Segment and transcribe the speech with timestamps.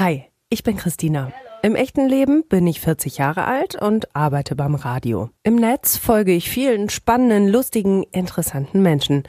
[0.00, 1.30] Hi, ich bin Christina.
[1.62, 5.28] Im echten Leben bin ich 40 Jahre alt und arbeite beim Radio.
[5.42, 9.24] Im Netz folge ich vielen spannenden, lustigen, interessanten Menschen.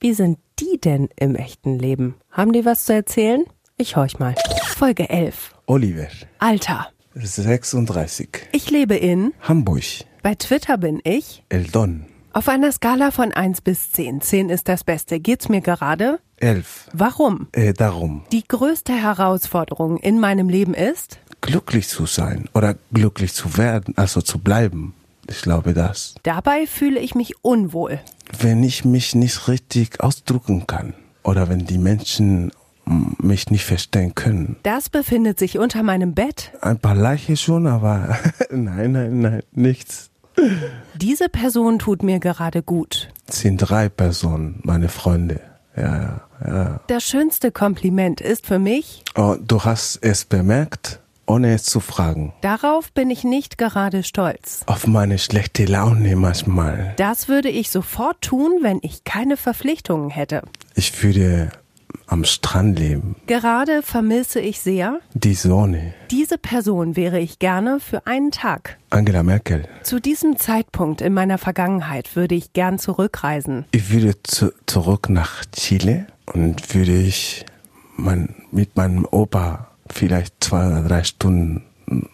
[0.00, 2.14] Wie sind die denn im echten Leben?
[2.30, 3.44] Haben die was zu erzählen?
[3.76, 4.34] Ich horch mal.
[4.64, 5.54] Folge 11.
[5.66, 6.08] Oliver,
[6.38, 6.88] Alter.
[7.14, 8.48] 36.
[8.52, 9.34] Ich lebe in.
[9.42, 11.44] Hamburg, Bei Twitter bin ich.
[11.50, 14.22] Eldon, Auf einer Skala von 1 bis 10.
[14.22, 15.20] 10 ist das Beste.
[15.20, 16.20] Geht's mir gerade?
[16.38, 16.88] 11.
[16.92, 17.48] Warum?
[17.52, 23.56] Äh, darum, Die größte Herausforderung in meinem Leben ist, glücklich zu sein oder glücklich zu
[23.56, 24.94] werden, also zu bleiben.
[25.28, 26.14] Ich glaube das.
[26.22, 27.98] dabei fühle ich mich unwohl.
[28.38, 30.94] Wenn ich mich nicht richtig ausdrücken kann
[31.24, 32.52] oder wenn die Menschen
[32.84, 34.56] mm, mich nicht verstehen können.
[34.62, 36.52] Das befindet sich unter meinem Bett.
[36.60, 38.16] Ein paar Leiche schon, aber
[38.50, 40.10] nein, nein, nein, nichts.
[40.94, 43.08] Diese Person tut mir gerade gut.
[43.26, 45.40] Es sind drei Personen, meine Freunde.
[45.76, 46.80] Ja, ja, ja.
[46.88, 52.32] Das schönste Kompliment ist für mich, Oh, du hast es bemerkt, ohne es zu fragen.
[52.42, 54.60] darauf bin ich nicht gerade stolz.
[54.66, 56.94] Auf meine schlechte Laune manchmal.
[56.96, 60.42] Das würde ich sofort tun, wenn ich keine Verpflichtungen hätte.
[60.74, 61.50] Ich würde
[62.08, 63.16] am Strand leben.
[63.26, 65.94] Gerade vermisse ich sehr, Die Sonne.
[66.12, 68.76] diese Person wäre ich gerne für einen Tag.
[68.90, 69.64] Angela Merkel.
[69.82, 73.64] Zu diesem Zeitpunkt in meiner Vergangenheit würde ich gern zurückreisen.
[73.72, 77.44] Ich würde zu, zurück nach Chile und würde ich
[77.96, 81.64] mein, mit meinem Opa vielleicht zwei oder drei Stunden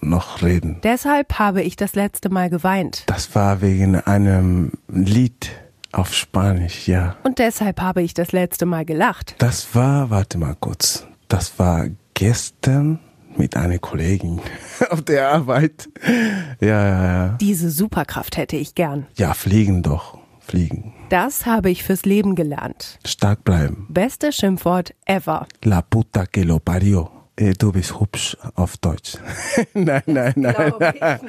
[0.00, 0.78] noch reden.
[0.82, 3.04] Deshalb habe ich das letzte Mal geweint.
[3.06, 5.50] Das war wegen einem Lied
[5.92, 7.16] auf Spanisch, ja.
[7.22, 9.34] Und deshalb habe ich das letzte Mal gelacht.
[9.38, 12.98] Das war, warte mal kurz, das war gestern
[13.36, 14.40] mit einer Kollegin
[14.90, 15.88] auf der Arbeit.
[16.60, 17.28] Ja, ja, ja.
[17.40, 19.06] Diese Superkraft hätte ich gern.
[19.16, 20.92] Ja, fliegen doch, fliegen.
[21.12, 22.98] Das habe ich fürs Leben gelernt.
[23.04, 23.86] Stark bleiben.
[23.90, 25.46] Beste Schimpfwort ever.
[25.62, 27.10] La puta que lo parió.
[27.36, 29.18] Äh, Du bist hübsch auf Deutsch.
[29.74, 30.72] nein, nein, nein.
[30.80, 31.20] nein.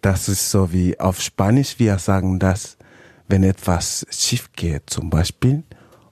[0.00, 2.76] Das ist so wie auf Spanisch, wir sagen das,
[3.28, 5.62] wenn etwas schief geht zum Beispiel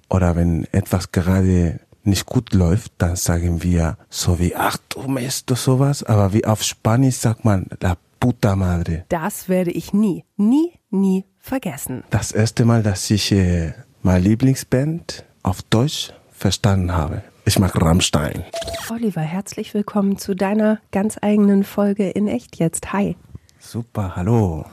[0.08, 5.50] oder wenn etwas gerade nicht gut läuft, dann sagen wir so wie, ach du Mist,
[5.56, 6.04] sowas.
[6.04, 9.04] Aber wie auf Spanisch sagt man la puta madre.
[9.08, 12.04] Das werde ich nie, nie, nie vergessen.
[12.10, 17.22] Das erste Mal, dass ich äh, meine Lieblingsband auf Deutsch verstanden habe.
[17.44, 18.44] Ich mag Rammstein.
[18.90, 22.92] Oliver, herzlich willkommen zu deiner ganz eigenen Folge in Echt jetzt.
[22.92, 23.16] Hi.
[23.58, 24.64] Super, hallo.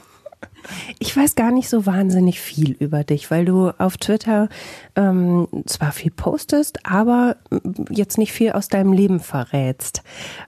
[0.98, 4.48] Ich weiß gar nicht so wahnsinnig viel über dich, weil du auf Twitter
[4.96, 10.02] ähm, zwar viel postest, aber mm, jetzt nicht viel aus deinem Leben verrätst.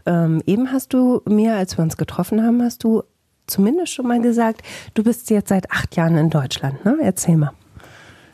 [0.06, 3.03] Ähm, eben hast du mir, als wir uns getroffen haben, hast du
[3.50, 4.62] zumindest schon mal gesagt,
[4.94, 6.84] du bist jetzt seit acht Jahren in Deutschland.
[6.84, 6.99] Ne?
[7.03, 7.53] Erzähl mal.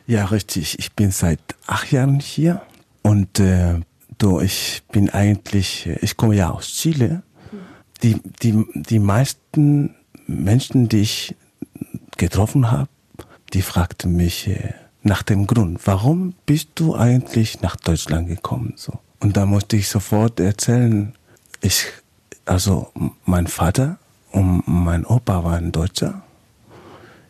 [0.07, 0.79] Ja, richtig.
[0.79, 2.63] Ich bin seit acht Jahren hier
[3.03, 3.81] und äh,
[4.19, 7.23] du, ich bin eigentlich, ich komme ja aus Chile.
[8.03, 9.95] Die, die, die meisten
[10.27, 11.35] Menschen, die ich
[12.17, 12.89] getroffen habe,
[13.53, 18.75] die fragten mich äh, nach dem Grund, warum bist du eigentlich nach Deutschland gekommen?
[18.77, 18.99] So.
[19.21, 21.15] Und da musste ich sofort erzählen,
[21.61, 21.87] ich,
[22.45, 22.93] also
[23.25, 23.99] mein Vater
[24.37, 26.23] und mein Opa waren Deutscher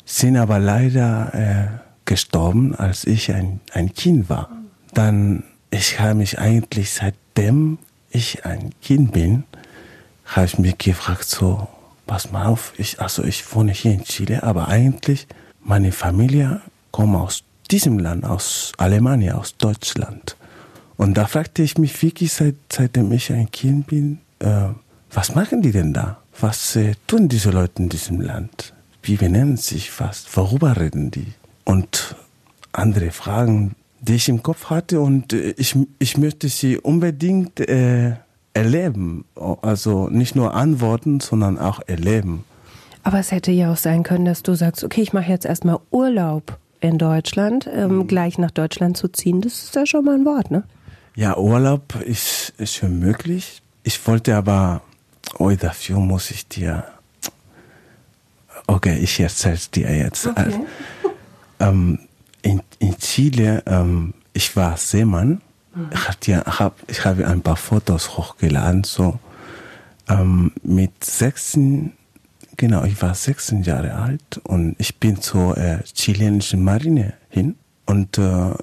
[0.06, 1.66] sind aber leider äh,
[2.04, 4.48] gestorben, als ich ein, ein Kind war.
[4.94, 7.78] Dann, ich habe mich eigentlich seitdem
[8.10, 9.42] ich ein Kind bin,
[10.24, 11.68] habe ich mich gefragt, so,
[12.06, 15.26] pass mal auf, ich, also ich wohne hier in Chile, aber eigentlich
[15.62, 16.62] meine Familie
[16.92, 20.36] kommt aus diesem Land, aus Alemania, aus Deutschland.
[20.96, 24.68] Und da fragte ich mich wirklich, seit, seitdem ich ein Kind bin, äh,
[25.12, 26.18] was machen die denn da?
[26.40, 28.74] Was äh, tun diese Leute in diesem Land?
[29.02, 30.26] Wie benennen sie sich was?
[30.34, 31.32] Worüber reden die?
[31.64, 32.16] Und
[32.72, 38.16] andere Fragen, die ich im Kopf hatte und äh, ich, ich möchte sie unbedingt äh,
[38.52, 39.24] erleben.
[39.62, 42.44] Also nicht nur antworten, sondern auch erleben.
[43.02, 45.78] Aber es hätte ja auch sein können, dass du sagst, okay, ich mache jetzt erstmal
[45.90, 49.40] Urlaub in Deutschland, ähm, gleich nach Deutschland zu ziehen.
[49.40, 50.64] Das ist ja schon mal ein Wort, ne?
[51.14, 53.62] Ja, Urlaub ist, ist schon möglich.
[53.84, 54.82] Ich wollte aber,
[55.38, 56.84] oh, dafür muss ich dir.
[58.66, 60.26] Okay, ich erzähl's dir jetzt.
[60.34, 60.66] Also,
[61.60, 61.98] ähm,
[62.42, 65.40] in, in Chile, ähm, ich war Seemann.
[65.92, 69.18] Ich, hab dir, hab, ich habe ein paar Fotos hochgeladen, so
[70.08, 71.92] ähm, mit 16,
[72.56, 78.16] genau, ich war 16 Jahre alt und ich bin zur äh, chilenischen Marine hin und
[78.16, 78.54] äh,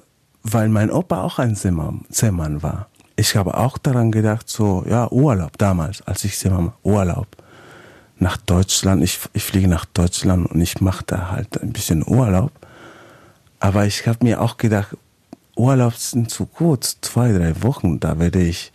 [0.42, 2.88] weil mein Opa auch ein Seemann, Seemann war.
[3.16, 7.28] Ich habe auch daran gedacht, so, ja, Urlaub damals, als ich Seemann war, Urlaub
[8.18, 9.02] nach Deutschland.
[9.02, 12.52] Ich, ich fliege nach Deutschland und ich mache da halt ein bisschen Urlaub.
[13.60, 14.96] Aber ich habe mir auch gedacht,
[15.56, 18.72] Urlaub sind zu kurz, zwei, drei Wochen, da werde ich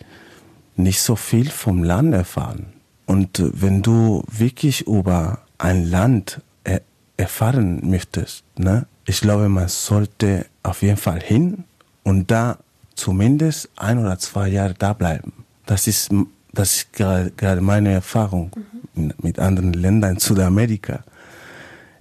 [0.77, 2.67] nicht so viel vom Land erfahren.
[3.05, 6.81] Und wenn du wirklich über ein Land er
[7.17, 11.65] erfahren möchtest, ne, ich glaube, man sollte auf jeden Fall hin
[12.03, 12.59] und da
[12.99, 15.33] zumindest ein oder zwei Jahre da bleiben.
[15.65, 16.09] Das ist,
[16.51, 18.51] das ist gerade meine Erfahrung
[18.95, 19.13] mhm.
[19.21, 21.03] mit anderen Ländern in Südamerika.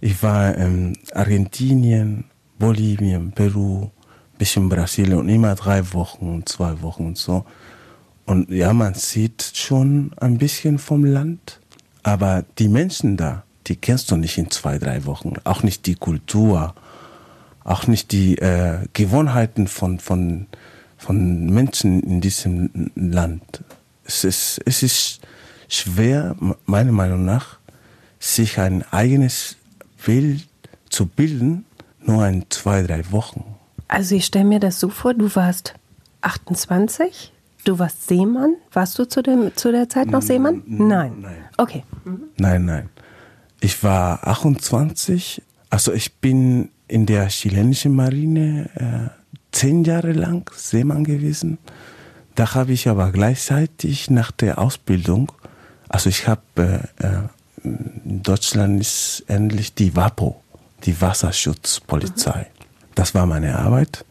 [0.01, 2.25] Ich war in Argentinien,
[2.59, 3.91] Bolivien, Peru,
[4.37, 7.45] bisschen Brasilien und immer drei Wochen, zwei Wochen und so.
[8.27, 11.61] Und ja, man sieht schon ein bisschen vom Land,
[12.03, 15.35] aber die Menschen da, die kennst du nicht in zwei, drei Wochen.
[15.45, 16.75] Auch nicht die Kultur,
[17.65, 20.47] auch nicht die äh, Gewohnheiten von, von,
[20.99, 23.65] von Menschen in diesem Land.
[24.05, 25.21] Es ist, es ist
[25.69, 26.37] schwer,
[26.67, 27.59] meiner Meinung nach,
[28.19, 29.57] sich ein eigenes
[30.05, 30.47] Bild
[30.91, 31.65] zu bilden,
[32.05, 33.45] nur in zwei, drei Wochen.
[33.87, 35.75] Also ich stelle mir das so vor, du warst
[36.21, 37.33] 28,
[37.69, 38.57] Du warst Seemann?
[38.73, 40.63] Warst du zu, dem, zu der Zeit noch Seemann?
[40.67, 41.21] Nein.
[41.21, 41.45] Nein.
[41.59, 41.85] Okay.
[42.05, 42.23] Mhm.
[42.39, 42.89] Nein, nein.
[43.61, 45.43] Ich war 28.
[45.69, 49.18] Also ich bin in der chilenischen Marine äh,
[49.59, 51.59] zehn Jahre lang Seemann gewesen.
[52.37, 55.33] Da habe ich aber gleichzeitig nach der Ausbildung,
[55.89, 57.23] also ich habe äh, äh,
[57.65, 60.41] in Deutschland ist endlich die WAPO,
[60.85, 62.47] die Wasserschutzpolizei.
[62.49, 62.65] Mhm.
[62.95, 64.05] Das war meine Arbeit.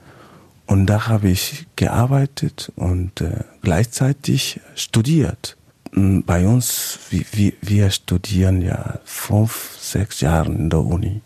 [0.65, 5.55] Und da habe ich gearbeitet und äh, gleichzeitig studiert.
[5.93, 11.21] Bei uns, wir, wir studieren ja fünf, sechs Jahre in der Uni.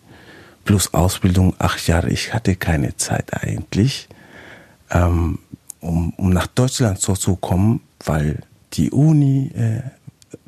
[0.63, 2.09] Plus Ausbildung acht Jahre.
[2.09, 4.07] Ich hatte keine Zeit eigentlich,
[4.89, 5.39] ähm,
[5.79, 8.43] um, um nach Deutschland so zu kommen, weil
[8.73, 9.81] die Uni äh,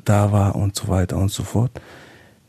[0.04, 1.70] da war und so weiter und so fort.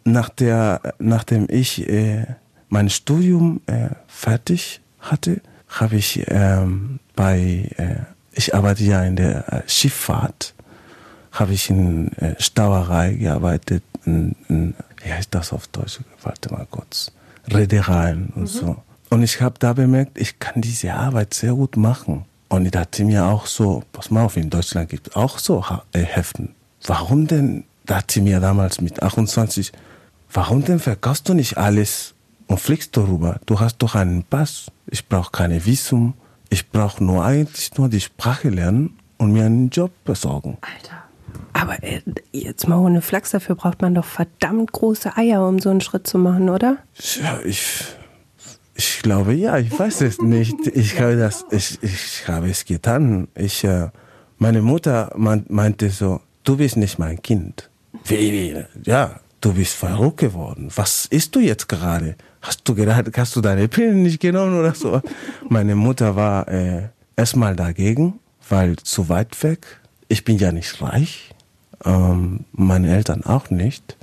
[0.03, 2.25] Nach der, nachdem ich äh,
[2.69, 7.95] mein Studium äh, fertig hatte, habe ich ähm, bei, äh,
[8.31, 10.53] ich arbeite ja in der äh, Schifffahrt,
[11.31, 16.00] habe ich in äh, Stauerei gearbeitet, in, in, wie heißt das auf Deutsch?
[16.21, 17.12] Warte mal kurz.
[17.50, 18.47] Reedereien und mhm.
[18.47, 18.75] so.
[19.09, 22.25] Und ich habe da bemerkt, ich kann diese Arbeit sehr gut machen.
[22.50, 25.63] Und ich dachte mir auch so, pass mal auf, in Deutschland gibt es auch so
[25.94, 26.56] äh, Heften.
[26.86, 29.71] Warum denn, dachte ich mir damals mit 28,
[30.31, 32.13] warum denn verkaufst du nicht alles
[32.47, 33.39] und fliegst darüber.
[33.45, 34.71] Du hast doch einen Pass.
[34.88, 36.13] Ich brauche keine Visum.
[36.50, 40.57] Ich brauche nur eigentlich nur die Sprache lernen und mir einen Job besorgen.
[40.62, 41.05] Alter.
[41.54, 42.02] Aber äh,
[42.32, 46.08] jetzt mal ohne Flachs, dafür braucht man doch verdammt große Eier, um so einen Schritt
[46.08, 46.78] zu machen, oder?
[47.22, 47.84] Ja, ich,
[48.76, 50.68] ich glaube ja, ich weiß es nicht.
[50.68, 53.28] Ich habe das, ich, ich habe es getan.
[53.36, 53.90] Ich, äh,
[54.38, 57.70] meine Mutter meinte so, du bist nicht mein Kind.
[58.06, 58.54] Wie,
[58.84, 60.70] ja, du bist verrückt geworden.
[60.76, 62.16] Was isst du jetzt gerade?
[62.42, 65.02] Hast du gerade, hast du deine Pillen nicht genommen oder so?
[65.50, 69.66] Meine Mutter war äh, erstmal dagegen, weil zu weit weg.
[70.15, 71.31] Ich bin ja nicht reich,
[71.83, 73.97] ähm, meine Eltern auch nicht.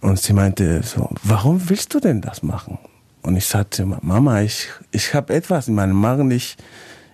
[0.00, 2.78] Und sie meinte so, warum willst du denn das machen?
[3.22, 6.56] Und ich sagte, Mama, ich, ich habe etwas in meinem Magen, ich,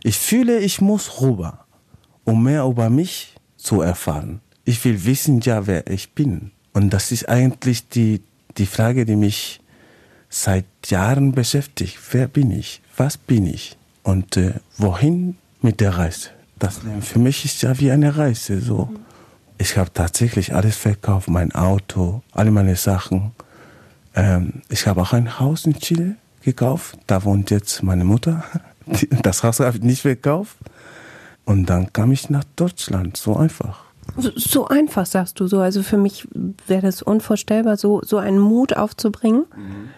[0.03, 1.67] ich fühle, ich muss rüber,
[2.25, 4.41] um mehr über mich zu erfahren.
[4.65, 6.53] Ich will wissen ja, wer ich bin.
[6.73, 8.23] Und das ist eigentlich die,
[8.57, 9.61] die Frage, die mich
[10.31, 11.99] seit Jahren beschäftigt.
[12.13, 12.81] Wer bin ich?
[12.97, 13.77] Was bin ich?
[14.03, 16.31] Und äh, wohin mit der Reise?
[16.59, 18.61] Das für mich ist ja wie eine Reise.
[18.61, 18.91] So,
[19.59, 23.33] ich habe tatsächlich alles verkauft, mein Auto, alle meine Sachen.
[24.15, 26.99] Ähm, ich habe auch ein Haus in Chile gekauft.
[27.07, 28.45] Da wohnt jetzt meine Mutter.
[29.23, 30.59] Das Haus habe ich nicht verkauft.
[31.47, 33.85] Und dann kam ich nach Deutschland, so einfach.
[34.19, 35.61] So, so einfach sagst du so.
[35.61, 36.29] Also für mich
[36.67, 39.47] wäre das unvorstellbar, so, so einen Mut aufzubringen.
[39.57, 39.89] Mhm.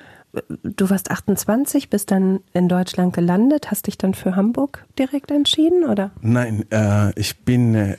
[0.62, 5.84] Du warst 28, bist dann in Deutschland gelandet, hast dich dann für Hamburg direkt entschieden,
[5.84, 6.10] oder?
[6.20, 7.96] Nein, äh, ich bin, äh,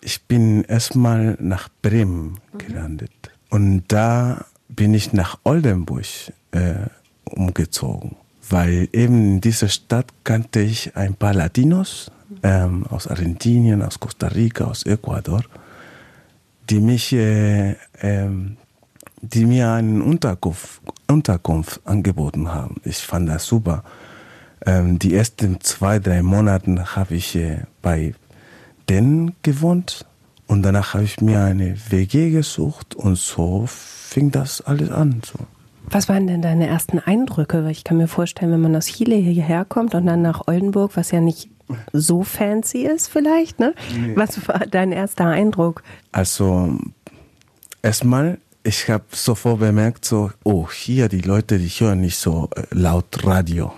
[0.00, 2.58] ich bin erstmal nach Bremen mhm.
[2.58, 3.12] gelandet.
[3.50, 6.06] Und da bin ich nach Oldenburg
[6.52, 6.74] äh,
[7.24, 8.16] umgezogen,
[8.48, 12.10] weil eben in dieser Stadt kannte ich ein paar Latinos,
[12.42, 15.42] ähm, aus Argentinien, aus Costa Rica, aus Ecuador,
[16.70, 18.56] die mich, äh, ähm,
[19.32, 22.76] die mir einen Unterkunft, Unterkunft angeboten haben.
[22.84, 23.84] Ich fand das super.
[24.66, 28.14] Ähm, die ersten zwei, drei Monate habe ich äh, bei
[28.88, 30.06] denen gewohnt
[30.46, 35.22] und danach habe ich mir eine WG gesucht und so fing das alles an.
[35.24, 35.38] So.
[35.90, 37.68] Was waren denn deine ersten Eindrücke?
[37.70, 41.10] Ich kann mir vorstellen, wenn man aus Chile hierher kommt und dann nach Oldenburg, was
[41.10, 41.50] ja nicht
[41.92, 43.74] so fancy ist vielleicht, ne?
[43.98, 44.16] Nee.
[44.16, 45.82] Was war dein erster Eindruck?
[46.12, 46.78] Also
[47.82, 52.62] erstmal, ich habe sofort bemerkt, so, oh, hier die Leute, die hören nicht so äh,
[52.70, 53.72] laut Radio.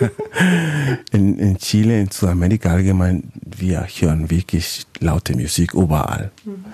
[1.12, 6.32] in, in Chile, in Südamerika allgemein, wir hören wirklich laute Musik überall.
[6.44, 6.64] Mhm.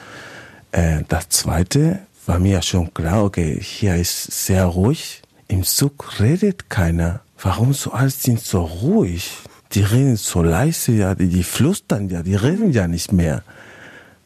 [0.73, 5.21] Äh, das zweite war mir schon klar, okay, hier ist sehr ruhig.
[5.47, 7.21] Im Zug redet keiner.
[7.39, 9.31] Warum so alles sind so ruhig?
[9.73, 13.43] Die reden so leise, ja, die, die flüstern ja, die reden ja nicht mehr.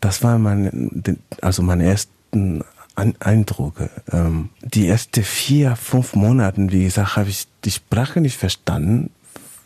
[0.00, 1.02] Das war mein,
[1.40, 2.62] also meine ersten
[2.96, 3.90] Eindrücke.
[4.10, 9.10] Ähm, die ersten vier, fünf Monate, wie gesagt, habe ich die Sprache nicht verstanden,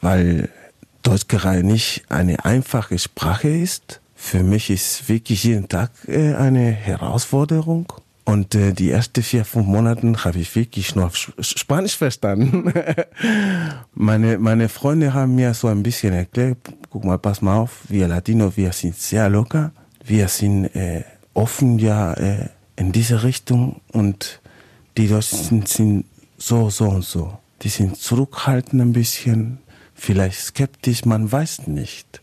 [0.00, 0.49] weil
[1.02, 4.00] Deutsch gerade nicht eine einfache Sprache ist.
[4.14, 7.92] Für mich ist wirklich jeden Tag äh, eine Herausforderung.
[8.25, 11.10] Und äh, die ersten vier, fünf Monate habe ich wirklich nur
[11.40, 12.72] Spanisch verstanden.
[13.94, 16.58] meine, meine Freunde haben mir so ein bisschen erklärt,
[16.90, 19.72] guck mal, pass mal auf, wir Latino, wir sind sehr locker,
[20.04, 21.02] wir sind äh,
[21.34, 24.40] offen ja äh, in diese Richtung und
[24.96, 26.06] die Deutschen sind
[26.38, 27.38] so, so und so.
[27.60, 29.58] Die sind zurückhaltend ein bisschen,
[29.94, 32.22] vielleicht skeptisch, man weiß nicht.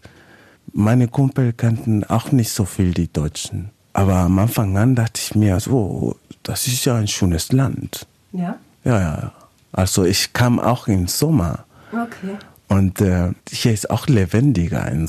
[0.74, 3.70] Meine Kumpel kannten auch nicht so viel die Deutschen.
[3.94, 8.08] Aber am Anfang an dachte ich mir, so, das ist ja ein schönes Land.
[8.32, 8.58] Ja?
[8.84, 9.32] Ja, ja.
[9.72, 11.66] Also ich kam auch im Sommer.
[11.92, 12.36] Okay.
[12.68, 15.08] Und äh, hier ist auch lebendiger, im,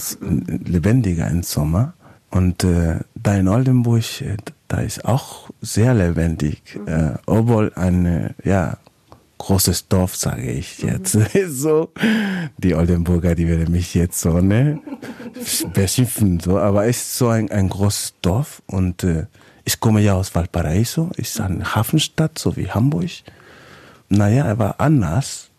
[0.67, 1.95] lebendiger im Sommer.
[2.31, 4.37] Und äh, da in Oldenburg, äh,
[4.69, 6.89] da ist auch sehr lebendig, mhm.
[6.89, 8.77] äh, obwohl ein äh, ja,
[9.39, 11.15] großes Dorf, sage ich jetzt.
[11.15, 11.27] Mhm.
[11.49, 11.91] so,
[12.59, 14.81] die Oldenburger, die werden mich jetzt so ne,
[15.73, 19.27] beschimpfen, so, aber es ist so ein, ein großes Dorf und äh,
[19.65, 23.11] ich komme ja aus Valparaiso, ist eine Hafenstadt, so wie Hamburg.
[24.09, 25.51] Naja, er war anders,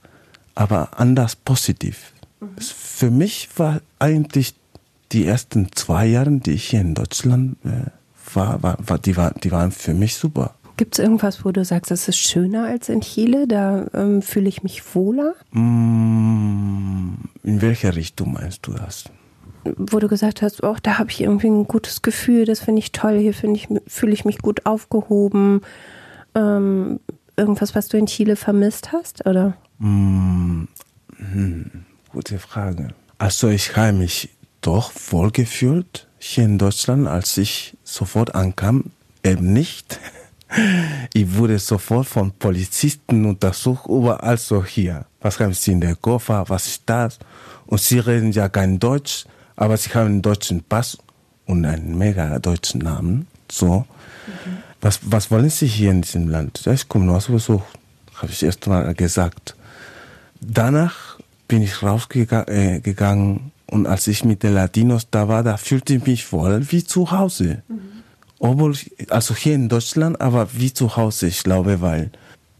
[0.56, 2.14] aber anders positiv.
[2.40, 2.48] Mhm.
[2.60, 4.56] Für mich war eigentlich
[5.12, 7.90] die ersten zwei Jahre, die ich hier in Deutschland äh,
[8.36, 10.56] war, war, war, die, war, die waren für mich super.
[10.78, 13.48] Gibt es irgendwas, wo du sagst, es ist schöner als in Chile?
[13.48, 15.36] Da ähm, fühle ich mich wohler?
[15.52, 19.04] Mm, in welcher Richtung meinst du das?
[19.66, 22.94] Wo du gesagt hast, oh, da habe ich irgendwie ein gutes Gefühl, das finde ich
[22.94, 25.62] toll, hier ich, fühle ich mich gut aufgehoben.
[26.34, 27.02] Ähm,
[27.36, 29.58] irgendwas, was du in Chile vermisst hast, oder?
[29.80, 30.64] Mm,
[31.18, 31.72] hm,
[32.14, 32.90] gute Frage.
[33.18, 34.30] Also ich habe mich
[34.62, 38.86] doch wohl gefühlt hier in Deutschland, als ich sofort ankam,
[39.24, 40.00] eben nicht.
[41.14, 45.06] Ich wurde sofort von Polizisten untersucht, überall so hier.
[45.22, 46.44] Was haben Sie in der Koffer?
[46.48, 47.20] Was ist das?
[47.68, 50.98] Und Sie reden ja kein Deutsch, aber Sie haben einen deutschen Pass
[51.46, 53.28] und einen mega deutschen Namen.
[53.52, 53.86] So.
[54.26, 54.58] Mhm.
[54.82, 56.62] Was, was wollen Sie hier in diesem Land?
[56.66, 57.64] Ja, ich komme nur aus Besuch,
[58.16, 59.56] habe ich erst mal gesagt.
[60.42, 65.96] Danach bin ich rausgegangen äh, und als ich mit den Latinos da war, da fühlte
[65.96, 67.64] ich mich wohl wie zu Hause.
[67.68, 67.80] Mhm.
[68.40, 68.76] Obwohl,
[69.10, 72.12] also hier in Deutschland, aber wie zu Hause, ich glaube, weil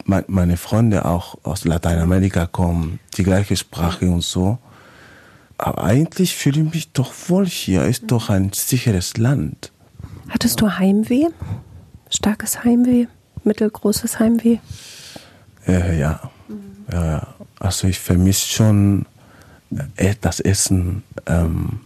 [0.04, 4.58] meine Freunde auch aus Lateinamerika kommen, die gleiche Sprache und so.
[5.56, 9.72] Aber eigentlich fühle ich mich doch wohl hier, ist doch ein sicheres Land.
[10.28, 11.26] Hattest du Heimweh?
[12.08, 13.06] Starkes Heimweh?
[13.44, 14.58] Mittelgroßes Heimweh?
[15.66, 16.30] Äh, ja.
[16.92, 17.26] ja, ja.
[17.58, 19.06] Also ich vermisse schon
[20.20, 21.80] das Essen, ähm,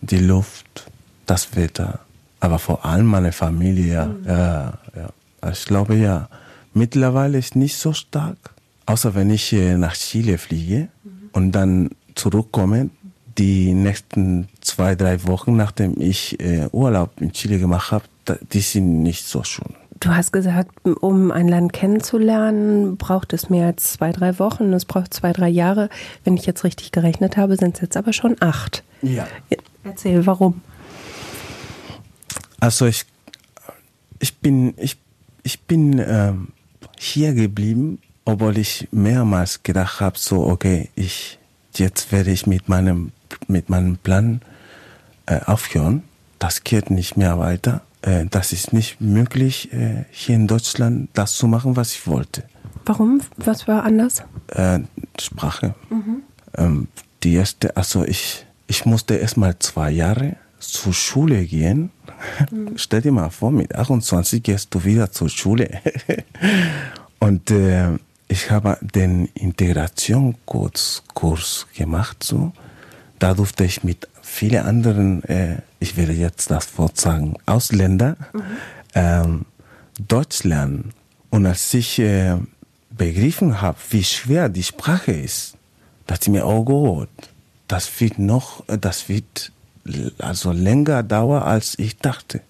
[0.00, 0.90] die Luft,
[1.26, 2.00] das Wetter,
[2.40, 4.06] aber vor allem meine Familie.
[4.06, 4.26] Mhm.
[4.26, 5.08] ja, ja.
[5.40, 6.28] Also ich glaube ja,
[6.74, 8.54] mittlerweile ist nicht so stark,
[8.86, 11.30] außer wenn ich äh, nach Chile fliege mhm.
[11.32, 12.90] und dann zurückkomme,
[13.38, 18.04] die nächsten zwei, drei Wochen, nachdem ich äh, Urlaub in Chile gemacht habe,
[18.52, 19.74] die sind nicht so schön.
[20.00, 24.72] Du hast gesagt, um ein Land kennenzulernen, braucht es mehr als zwei, drei Wochen.
[24.72, 25.88] Es braucht zwei, drei Jahre.
[26.24, 28.84] Wenn ich jetzt richtig gerechnet habe, sind es jetzt aber schon acht.
[29.02, 29.26] Ja.
[29.84, 30.60] Erzähl, warum?
[32.60, 33.06] Also ich,
[34.18, 34.96] ich bin, ich,
[35.42, 36.48] ich bin ähm,
[36.98, 41.38] hier geblieben, obwohl ich mehrmals gedacht habe, so okay, ich
[41.74, 43.12] jetzt werde ich mit meinem
[43.48, 44.40] mit meinem Plan
[45.26, 46.02] äh, aufhören.
[46.38, 47.82] Das geht nicht mehr weiter.
[48.06, 52.44] Äh, das ist nicht möglich, äh, hier in Deutschland das zu machen, was ich wollte.
[52.86, 53.20] Warum?
[53.36, 54.22] Was war anders?
[54.48, 54.78] Äh,
[55.20, 55.74] Sprache.
[55.90, 56.22] Mhm.
[56.56, 56.86] Ähm,
[57.24, 61.90] die erste, also ich, ich musste erst mal zwei Jahre zur Schule gehen.
[62.50, 62.72] Mhm.
[62.76, 65.68] Stell dir mal vor, mit 28 gehst du wieder zur Schule.
[67.18, 67.88] Und äh,
[68.28, 72.22] ich habe den Integrationskurs gemacht.
[72.22, 72.52] So.
[73.18, 78.42] Da durfte ich mit vielen anderen äh, ich werde jetzt das Wort sagen, Ausländer mhm.
[78.94, 79.44] ähm,
[79.98, 80.92] Deutsch lernen.
[81.30, 82.36] Und als ich äh,
[82.90, 85.56] begriffen habe, wie schwer die Sprache ist,
[86.06, 87.08] dachte ich mir, oh Gott,
[87.68, 89.52] das wird noch, das wird
[90.18, 92.40] also länger dauern, als ich dachte.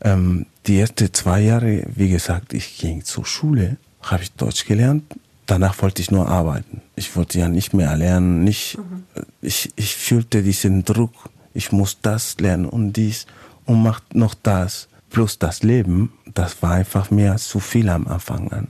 [0.00, 5.04] Ähm, die ersten zwei Jahre, wie gesagt, ich ging zur Schule, habe ich Deutsch gelernt.
[5.46, 6.80] Danach wollte ich nur arbeiten.
[6.96, 8.44] Ich wollte ja nicht mehr lernen.
[8.44, 9.04] Nicht, mhm.
[9.42, 11.12] ich, ich fühlte diesen Druck.
[11.54, 13.26] Ich muss das lernen und dies
[13.64, 14.88] und macht noch das.
[15.10, 18.66] Plus das Leben, das war einfach mir zu viel am Anfang an.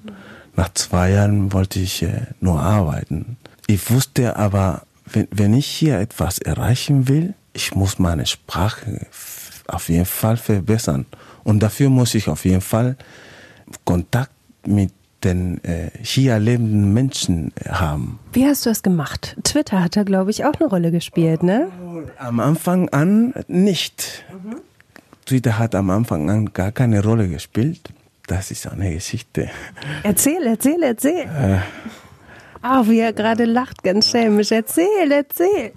[0.55, 3.39] Nach zwei Jahren wollte ich äh, nur arbeiten.
[3.67, 9.07] Ich wusste aber, wenn ich hier etwas erreichen will, ich muss meine Sprache
[9.67, 11.07] auf jeden Fall verbessern.
[11.45, 12.97] Und dafür muss ich auf jeden Fall
[13.85, 14.33] Kontakt
[14.67, 14.93] mit
[15.25, 18.19] den äh, hier lebenden Menschen haben.
[18.33, 19.37] Wie hast du das gemacht?
[19.45, 21.69] Twitter hat da, glaube ich, auch eine Rolle gespielt, ne?
[22.19, 24.25] Am Anfang an nicht.
[24.33, 24.57] Mhm.
[25.27, 27.81] Twitter hat am Anfang an gar keine Rolle gespielt.
[28.27, 29.51] Das ist eine Geschichte.
[30.03, 31.23] Erzähl, erzähl, erzähl.
[31.25, 31.59] Äh,
[32.67, 34.51] Ah, wie er gerade lacht, ganz schelmisch.
[34.51, 35.73] Erzähl, erzähl.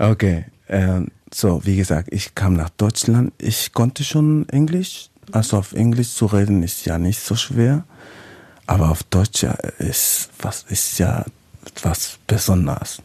[0.00, 3.32] Okay, äh, so, wie gesagt, ich kam nach Deutschland.
[3.38, 5.10] Ich konnte schon Englisch.
[5.30, 7.84] Also auf Englisch zu reden ist ja nicht so schwer.
[8.66, 9.44] Aber auf Deutsch
[9.78, 11.24] ist, was, ist ja
[11.64, 13.02] etwas Besonderes.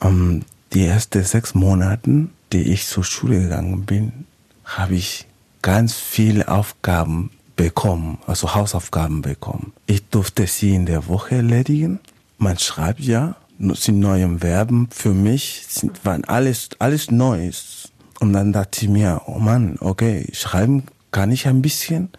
[0.00, 4.26] Um, die ersten sechs Monate, die ich zur Schule gegangen bin,
[4.64, 5.26] habe ich
[5.60, 9.72] ganz viele Aufgaben bekommen, also Hausaufgaben bekommen.
[9.86, 12.00] Ich durfte sie in der Woche erledigen.
[12.38, 17.92] Man schreibt ja, sind neue Verben für mich, sind, waren alles, alles Neues.
[18.18, 22.10] Und dann dachte ich mir, oh Mann, okay, schreiben kann ich ein bisschen,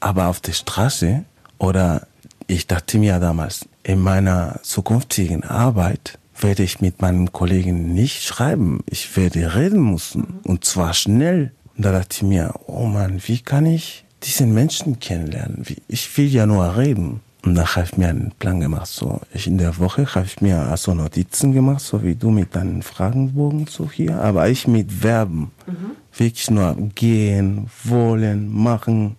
[0.00, 1.24] aber auf der Straße
[1.58, 2.06] oder
[2.46, 8.80] ich dachte mir damals, in meiner zukünftigen Arbeit werde ich mit meinen Kollegen nicht schreiben.
[8.88, 10.40] Ich werde reden müssen.
[10.44, 11.52] Und zwar schnell.
[11.76, 15.64] Und da dachte ich mir, oh Mann, wie kann ich diesen Menschen kennenlernen.
[15.88, 17.20] Ich will ja nur reden.
[17.44, 18.88] Und dann habe ich mir einen Plan gemacht.
[18.88, 22.56] So, ich in der Woche habe ich mir also Notizen gemacht, so wie du mit
[22.56, 25.52] deinen Fragenbogen so hier, aber ich mit Verben.
[25.66, 25.92] Mhm.
[26.16, 29.16] Wirklich nur gehen, wollen, machen,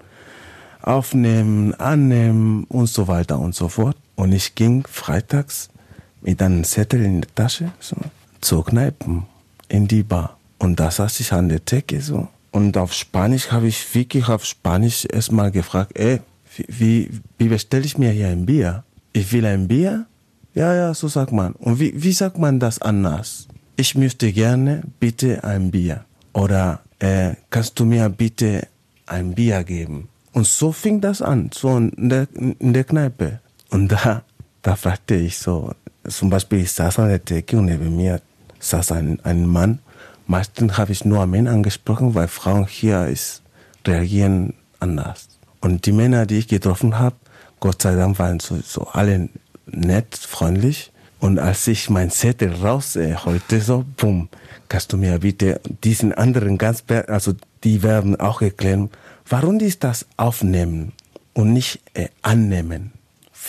[0.88, 3.98] aufnehmen, annehmen und so weiter und so fort.
[4.16, 5.70] Und ich ging freitags
[6.22, 7.96] mit einem Zettel in der Tasche so,
[8.42, 9.26] zur Kneipen,
[9.70, 10.38] in die Bar.
[10.58, 12.28] Und da saß ich an der Decke so
[12.58, 16.22] und auf Spanisch habe ich wirklich auf Spanisch erstmal gefragt, ey,
[16.68, 18.84] wie, wie bestelle ich mir hier ein Bier?
[19.14, 20.08] Ich will ein Bier?
[20.56, 21.54] Ja, ja, so sagt man.
[21.54, 23.48] Und wie, wie sagt man das anders?
[23.76, 26.06] Ich möchte gerne bitte ein Bier.
[26.34, 28.68] Oder äh, kannst du mir bitte
[29.06, 30.10] ein Bier geben?
[30.38, 33.40] Und so fing das an, so in der, in der Kneipe.
[33.70, 34.24] Und da,
[34.62, 35.74] da fragte ich so,
[36.08, 38.22] zum Beispiel, ich saß an der Decke und neben mir
[38.60, 39.80] saß ein, ein Mann
[40.30, 43.42] Meistens habe ich nur Männer angesprochen, weil Frauen hier ist,
[43.86, 45.30] reagieren anders.
[45.62, 47.16] Und die Männer, die ich getroffen habe,
[47.62, 49.30] Gott sei Dank waren so, so alle
[49.68, 50.92] nett, freundlich.
[51.22, 54.28] Und als ich mein Zettel rausholte, äh, so, bumm,
[54.70, 58.90] kannst du mir bitte diesen anderen ganz, also die werden auch erklären,
[59.28, 60.94] warum ist das aufnehmen
[61.34, 62.92] und nicht äh, annehmen?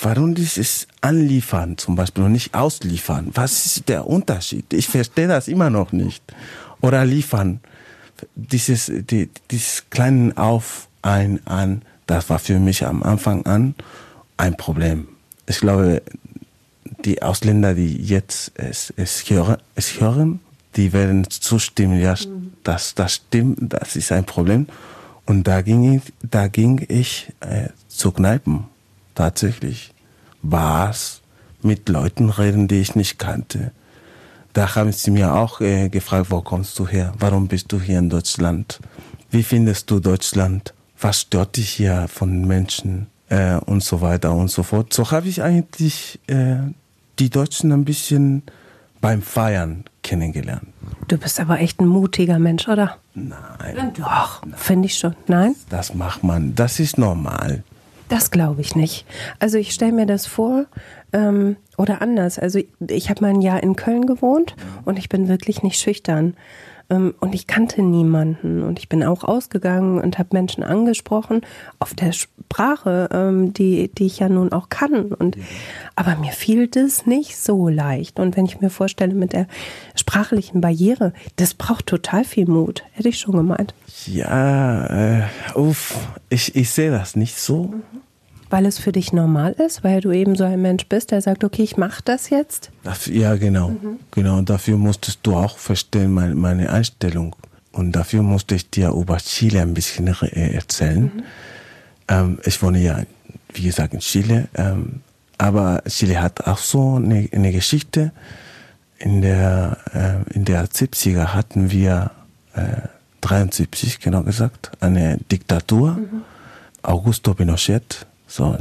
[0.01, 3.31] Warum dieses Anliefern zum Beispiel und nicht ausliefern?
[3.35, 4.73] Was ist der Unterschied?
[4.73, 6.23] Ich verstehe das immer noch nicht
[6.81, 7.61] oder liefern.
[8.35, 13.75] Dieses, die, dieses kleinen Auf, ein, an, das war für mich am Anfang an
[14.37, 15.09] ein Problem.
[15.47, 16.03] Ich glaube,
[17.05, 20.41] die Ausländer, die jetzt es, es, hören, es hören,
[20.79, 22.53] die werden zustimmen, ja, mhm.
[22.63, 24.69] das, das stimmt, das ist ein Problem.
[25.27, 28.65] Und da ging ich, da ging ich äh, zu Kneipen,
[29.15, 29.93] tatsächlich.
[30.41, 31.21] Bars,
[31.63, 33.73] mit Leuten reden, die ich nicht kannte.
[34.53, 37.13] Da haben sie mir auch äh, gefragt, wo kommst du her?
[37.19, 38.79] Warum bist du hier in Deutschland?
[39.31, 40.73] Wie findest du Deutschland?
[41.01, 43.09] Was stört dich hier von Menschen?
[43.29, 44.93] Äh, und so weiter und so fort.
[44.93, 46.59] So habe ich eigentlich äh,
[47.19, 48.45] die Deutschen ein bisschen
[49.01, 50.69] beim Feiern kennengelernt.
[51.09, 52.97] Du bist aber echt ein mutiger Mensch, oder?
[53.15, 53.93] Nein.
[53.97, 55.15] Doch, finde ich schon.
[55.27, 55.55] Nein?
[55.71, 57.63] Das macht man, das ist normal.
[58.09, 59.05] Das glaube ich nicht.
[59.39, 60.65] Also ich stelle mir das vor,
[61.13, 62.39] ähm, oder anders.
[62.39, 66.35] Also ich habe mal ein Jahr in Köln gewohnt und ich bin wirklich nicht schüchtern.
[66.91, 71.43] Ähm, und ich kannte niemanden und ich bin auch ausgegangen und habe Menschen angesprochen
[71.79, 75.13] auf der Sprache, ähm, die, die ich ja nun auch kann.
[75.13, 75.37] Und,
[75.97, 78.19] aber mir fiel das nicht so leicht.
[78.19, 79.47] Und wenn ich mir vorstelle, mit der
[79.95, 83.75] sprachlichen Barriere, das braucht total viel Mut, hätte ich schon gemeint.
[84.07, 85.23] Ja, äh,
[85.55, 85.99] uff,
[86.31, 87.65] ich, ich sehe das nicht so.
[87.65, 88.08] Mhm.
[88.51, 91.45] Weil es für dich normal ist, weil du eben so ein Mensch bist, der sagt,
[91.45, 92.71] okay, ich mache das jetzt?
[93.07, 93.71] ja, genau.
[93.71, 93.99] Mhm.
[94.11, 97.37] Genau, und dafür musstest du auch verstehen, meine, meine Einstellung.
[97.73, 101.05] Und dafür musste ich dir über Chile ein bisschen äh, erzählen.
[101.15, 101.23] Mhm.
[102.09, 103.03] Ähm, ich wohne ja,
[103.53, 104.49] wie gesagt, in Chile.
[104.55, 105.01] Ähm,
[105.37, 108.13] aber Chile hat auch so eine, eine Geschichte.
[108.99, 112.11] In der, äh, in der 70er hatten wir
[112.55, 112.89] äh,
[113.23, 115.93] 1973 genau gesagt, eine Diktatur.
[115.93, 116.23] Mhm.
[116.83, 118.57] Augusto Pinochet, so,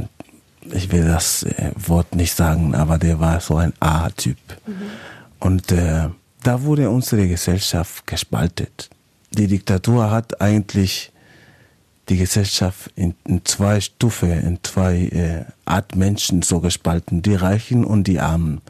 [0.72, 4.38] ich will das äh, Wort nicht sagen, aber der war so ein A-Typ.
[4.66, 4.72] Mhm.
[5.38, 6.08] Und äh,
[6.42, 8.90] da wurde unsere Gesellschaft gespaltet.
[9.30, 11.12] Die Diktatur hat eigentlich
[12.08, 17.84] die Gesellschaft in, in zwei Stufen, in zwei äh, Art Menschen so gespalten, die Reichen
[17.84, 18.62] und die Armen.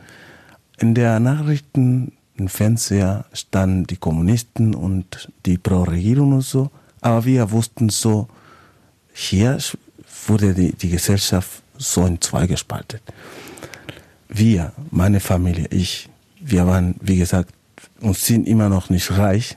[0.79, 7.51] In der Nachrichten, im Fernseher standen die Kommunisten und die Pro-Regierung und so, aber wir
[7.53, 8.29] wussten so,
[9.13, 9.59] hier
[10.27, 13.01] wurde die, die Gesellschaft so in zwei gespalten.
[14.29, 16.09] Wir, meine Familie, ich,
[16.41, 17.55] wir waren, wie gesagt,
[18.01, 19.57] und sind immer noch nicht reich.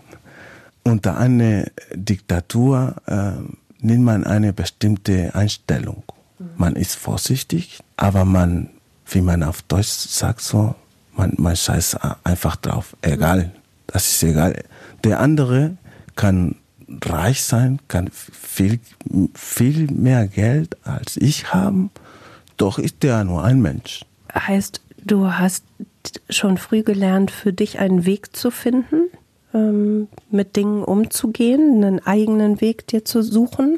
[0.83, 3.31] Unter einer Diktatur äh,
[3.79, 6.03] nimmt man eine bestimmte Einstellung.
[6.57, 8.69] Man ist vorsichtig, aber man,
[9.07, 10.73] wie man auf Deutsch sagt, so,
[11.15, 12.95] man, man scheißt einfach drauf.
[13.01, 13.51] Egal,
[13.87, 14.63] das ist egal.
[15.03, 15.77] Der andere
[16.15, 16.55] kann
[17.03, 18.79] reich sein, kann viel,
[19.33, 21.91] viel mehr Geld als ich haben,
[22.57, 24.05] doch ist der nur ein Mensch.
[24.33, 25.63] Heißt, du hast
[26.29, 29.09] schon früh gelernt, für dich einen Weg zu finden,
[29.53, 33.77] ähm, mit Dingen umzugehen, einen eigenen Weg dir zu suchen?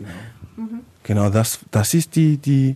[0.56, 0.80] Genau, mhm.
[1.04, 2.76] genau das, das ist die, die,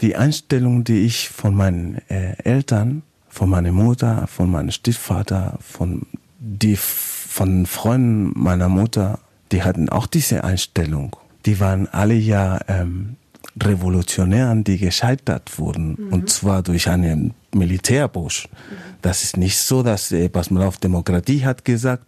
[0.00, 6.06] die Einstellung, die ich von meinen äh, Eltern, von meiner Mutter, von meinem Stiefvater, von
[6.38, 9.20] die von Freunden meiner Mutter,
[9.52, 11.16] die hatten auch diese Einstellung.
[11.46, 13.16] Die waren alle ja ähm,
[13.60, 16.12] Revolutionären, die gescheitert wurden, mhm.
[16.12, 18.48] und zwar durch einen Militärbusch.
[18.48, 18.76] Mhm.
[19.02, 22.06] Das ist nicht so, dass äh, auf Demokratie hat gesagt,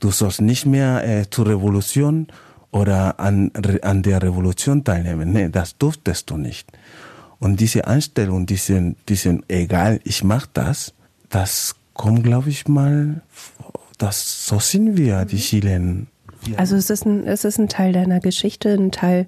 [0.00, 2.28] du sollst nicht mehr äh, zur Revolution
[2.70, 3.50] oder an,
[3.82, 5.32] an der Revolution teilnehmen.
[5.32, 6.70] Nee, das durftest du nicht.
[7.38, 10.94] Und diese Einstellung, diesen, diesen, egal, ich mach das,
[11.28, 13.22] das kommt, glaube ich mal,
[13.98, 15.40] das, so sind wir, die mhm.
[16.56, 19.26] Also es ist, ein, es ist ein Teil deiner Geschichte, ein Teil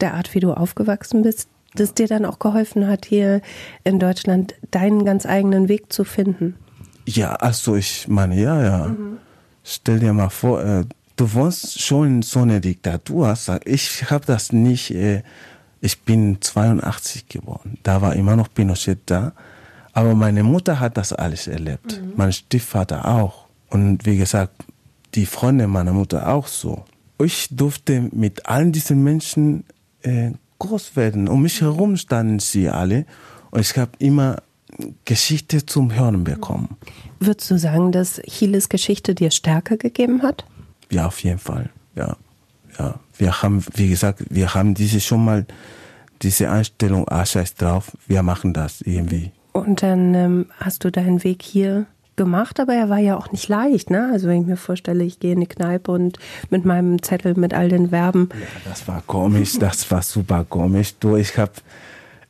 [0.00, 3.40] der Art, wie du aufgewachsen bist, das dir dann auch geholfen hat, hier
[3.84, 6.54] in Deutschland deinen ganz eigenen Weg zu finden.
[7.06, 8.88] Ja, also ich meine, ja, ja.
[8.88, 9.18] Mhm.
[9.62, 10.84] Stell dir mal vor, äh,
[11.16, 13.34] du wohnst schon in so einer Diktatur.
[13.64, 15.22] Ich habe das nicht, äh,
[15.80, 17.78] ich bin 82 geboren.
[17.82, 19.32] Da war immer noch Pinochet da.
[19.92, 22.00] Aber meine Mutter hat das alles erlebt.
[22.00, 22.12] Mhm.
[22.16, 23.46] Mein Stiefvater auch.
[23.70, 24.64] Und wie gesagt,
[25.16, 26.84] die Freunde meiner Mutter auch so.
[27.18, 29.64] Ich durfte mit allen diesen Menschen
[30.02, 31.28] äh, groß werden.
[31.28, 33.06] Um mich herum standen sie alle
[33.50, 34.42] und ich habe immer
[35.04, 36.76] Geschichte zum Hören bekommen.
[37.18, 40.44] Würdest du sagen, dass Chiles Geschichte dir Stärke gegeben hat?
[40.90, 41.70] Ja, auf jeden Fall.
[41.94, 42.16] Ja,
[42.78, 43.00] ja.
[43.16, 45.46] Wir haben, wie gesagt, wir haben diese schon mal
[46.22, 49.32] diese Einstellung, ah, scheiß drauf, wir machen das irgendwie.
[49.52, 53.48] Und dann ähm, hast du deinen Weg hier gemacht, aber er war ja auch nicht
[53.48, 54.10] leicht, ne?
[54.12, 56.18] Also wenn ich mir vorstelle, ich gehe in die Kneipe und
[56.50, 58.28] mit meinem Zettel mit all den Verben.
[58.32, 60.94] Ja, das war komisch, das war super komisch.
[60.98, 61.52] Du, ich habe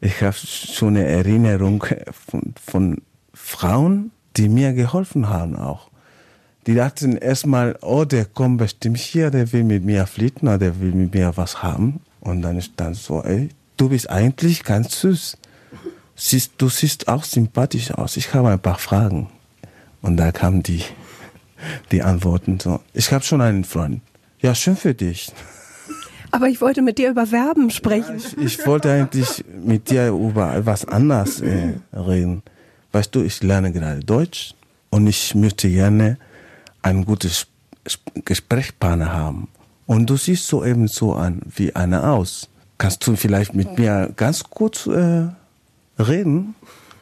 [0.00, 1.84] ich hab schon eine Erinnerung
[2.28, 5.90] von, von Frauen, die mir geholfen haben auch.
[6.66, 10.80] Die dachten erstmal, oh, der kommt bestimmt hier, der will mit mir fliegen oder der
[10.80, 12.00] will mit mir was haben.
[12.20, 15.38] Und dann ist dann so, ey, du bist eigentlich ganz süß.
[16.16, 18.16] Siehst, du siehst auch sympathisch aus.
[18.16, 19.28] Ich habe ein paar Fragen.
[20.06, 20.82] Und da kamen die,
[21.90, 24.02] die Antworten so, ich habe schon einen Freund.
[24.40, 25.32] Ja, schön für dich.
[26.30, 28.18] Aber ich wollte mit dir über Verben sprechen.
[28.18, 32.42] Ja, ich, ich, wollte eigentlich mit dir über etwas anderes äh, reden.
[32.92, 34.54] Weißt du, ich lerne gerade Deutsch
[34.90, 36.18] und ich möchte gerne
[36.82, 37.48] ein gutes
[38.24, 39.48] Gesprächspartner haben.
[39.86, 42.48] Und du siehst so eben so an wie einer aus.
[42.78, 45.26] Kannst du vielleicht mit mir ganz kurz äh,
[45.98, 46.54] reden?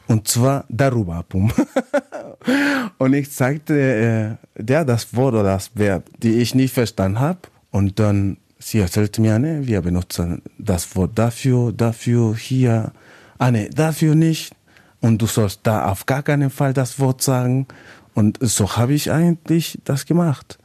[0.07, 1.25] Und zwar darüber.
[2.97, 7.39] und ich zeigte äh, der das Wort oder das Verb, die ich nicht verstanden habe.
[7.71, 12.91] Und dann sie erzählte mir, ne, wir benutzen das Wort dafür, dafür, hier.
[13.37, 14.55] Ah ne, dafür nicht.
[15.01, 17.67] Und du sollst da auf gar keinen Fall das Wort sagen.
[18.13, 20.57] Und so habe ich eigentlich das gemacht.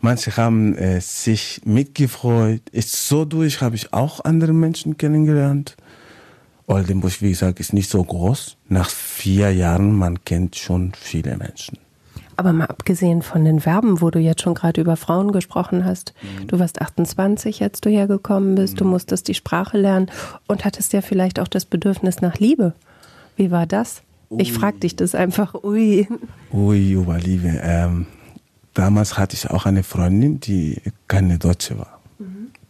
[0.00, 2.62] Manche haben äh, sich mitgefreut.
[2.70, 5.76] Ist so durch habe ich auch andere Menschen kennengelernt.
[6.68, 8.56] Oldenburg, wie gesagt, ist nicht so groß.
[8.68, 11.78] Nach vier Jahren, man kennt schon viele Menschen.
[12.36, 16.12] Aber mal abgesehen von den Verben, wo du jetzt schon gerade über Frauen gesprochen hast.
[16.22, 16.46] Mhm.
[16.46, 18.74] Du warst 28, als du hergekommen bist.
[18.74, 18.78] Mhm.
[18.78, 20.10] Du musstest die Sprache lernen
[20.46, 22.74] und hattest ja vielleicht auch das Bedürfnis nach Liebe.
[23.34, 24.02] Wie war das?
[24.30, 24.40] Ui.
[24.42, 25.54] Ich frage dich das einfach.
[25.64, 26.06] Ui.
[26.52, 27.60] Ui, über Liebe.
[27.62, 28.06] Ähm,
[28.74, 31.97] damals hatte ich auch eine Freundin, die keine Deutsche war.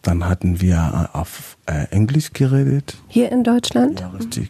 [0.01, 2.97] Dann hatten wir auf äh, Englisch geredet.
[3.07, 3.99] Hier in Deutschland?
[3.99, 4.49] Ja, richtig.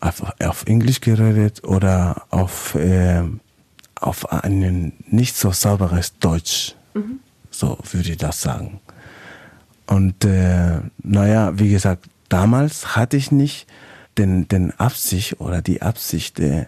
[0.00, 3.22] Auf, auf Englisch geredet oder auf, äh,
[4.00, 6.76] auf ein nicht so sauberes Deutsch.
[6.94, 7.20] Mhm.
[7.50, 8.80] So würde ich das sagen.
[9.86, 13.66] Und äh, naja, wie gesagt, damals hatte ich nicht
[14.18, 16.66] den, den Absicht oder die Absicht, äh,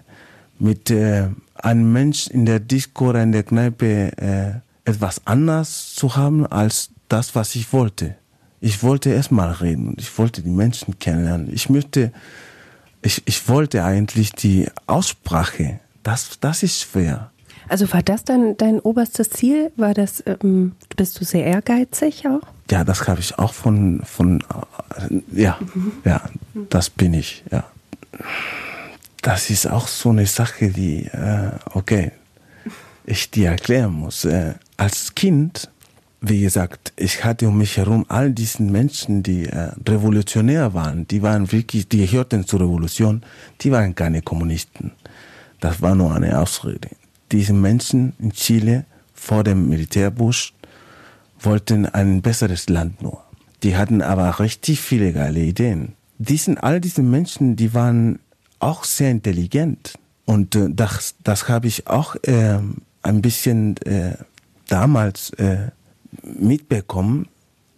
[0.58, 6.16] mit äh, einem Mensch in der Disco oder in der Kneipe äh, etwas anders zu
[6.16, 8.16] haben als das, was ich wollte.
[8.60, 11.52] Ich wollte erstmal reden und ich wollte die Menschen kennenlernen.
[11.52, 12.12] Ich möchte,
[13.02, 15.80] ich, ich wollte eigentlich die Aussprache.
[16.02, 17.30] Das, das ist schwer.
[17.68, 19.70] Also war das dann dein oberstes Ziel?
[19.76, 22.40] War das, ähm, bist du sehr ehrgeizig auch?
[22.70, 24.40] Ja, das habe ich auch von, von
[24.96, 25.92] äh, ja, mhm.
[26.04, 26.22] ja,
[26.70, 27.64] das bin ich, ja.
[29.22, 32.12] Das ist auch so eine Sache, die, äh, okay,
[33.04, 34.24] ich dir erklären muss.
[34.24, 35.70] Äh, als Kind,
[36.20, 41.22] wie gesagt, ich hatte um mich herum all diesen Menschen, die äh, revolutionär waren, die
[41.22, 43.22] waren wirklich, die gehörten zur Revolution,
[43.60, 44.92] die waren keine Kommunisten.
[45.60, 46.88] Das war nur eine Ausrede.
[47.30, 50.54] Diese Menschen in Chile vor dem Militärbusch
[51.40, 53.22] wollten ein besseres Land nur.
[53.62, 55.94] Die hatten aber richtig viele geile Ideen.
[56.18, 58.18] Diesen, all diese Menschen, die waren
[58.58, 59.94] auch sehr intelligent.
[60.24, 62.58] Und äh, das, das habe ich auch äh,
[63.02, 64.14] ein bisschen äh,
[64.66, 65.70] damals äh,
[66.38, 67.28] mitbekommen.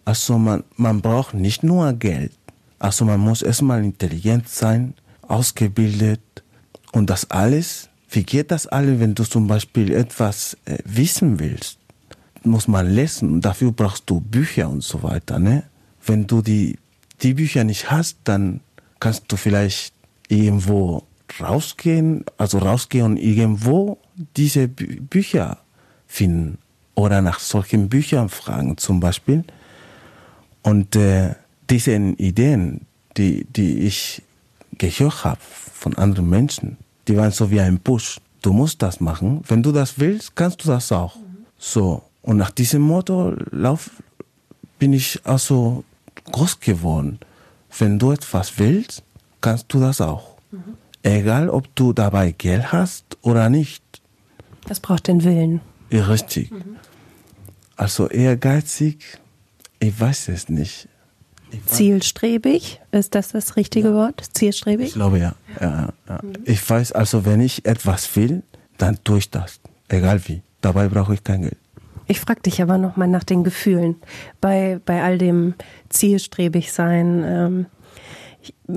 [0.05, 2.31] Also man, man braucht nicht nur Geld.
[2.79, 6.21] Also man muss erstmal intelligent sein, ausgebildet
[6.91, 7.89] und das alles.
[8.09, 11.77] Wie geht das alles, wenn du zum Beispiel etwas äh, wissen willst?
[12.43, 15.37] Muss man lesen und dafür brauchst du Bücher und so weiter.
[15.37, 15.63] Ne?
[16.05, 16.77] Wenn du die,
[17.21, 18.61] die Bücher nicht hast, dann
[18.99, 19.93] kannst du vielleicht
[20.27, 21.03] irgendwo
[21.39, 23.99] rausgehen, also rausgehen und irgendwo
[24.35, 25.59] diese Bü Bücher
[26.07, 26.57] finden
[27.01, 29.43] oder nach solchen Büchern fragen zum Beispiel.
[30.61, 31.33] Und äh,
[31.69, 32.85] diese Ideen,
[33.17, 34.21] die, die ich
[34.77, 35.41] gehört habe
[35.73, 38.19] von anderen Menschen, die waren so wie ein Push.
[38.43, 39.41] Du musst das machen.
[39.47, 41.15] Wenn du das willst, kannst du das auch.
[41.57, 42.03] So.
[42.21, 43.89] Und nach diesem Motto lauf,
[44.77, 45.83] bin ich also
[46.31, 47.19] groß geworden.
[47.79, 49.01] Wenn du etwas willst,
[49.41, 50.37] kannst du das auch.
[50.51, 50.75] Mhm.
[51.01, 53.83] Egal, ob du dabei Geld hast oder nicht.
[54.67, 55.61] Das braucht den Willen.
[55.89, 56.51] Ja, richtig.
[56.51, 56.77] Mhm.
[57.81, 59.03] Also ehrgeizig,
[59.79, 60.87] ich weiß es nicht.
[61.65, 63.93] Zielstrebig, ist das das richtige ja.
[63.95, 64.23] Wort?
[64.33, 64.89] Zielstrebig?
[64.89, 65.33] Ich glaube ja.
[65.59, 66.19] ja, ja.
[66.21, 66.33] Mhm.
[66.45, 68.43] Ich weiß also, wenn ich etwas will,
[68.77, 69.59] dann tue ich das.
[69.87, 70.43] Egal wie.
[70.61, 71.57] Dabei brauche ich kein Geld.
[72.05, 73.95] Ich frage dich aber nochmal nach den Gefühlen.
[74.41, 75.55] Bei, bei all dem
[75.89, 77.65] zielstrebig sein, ähm,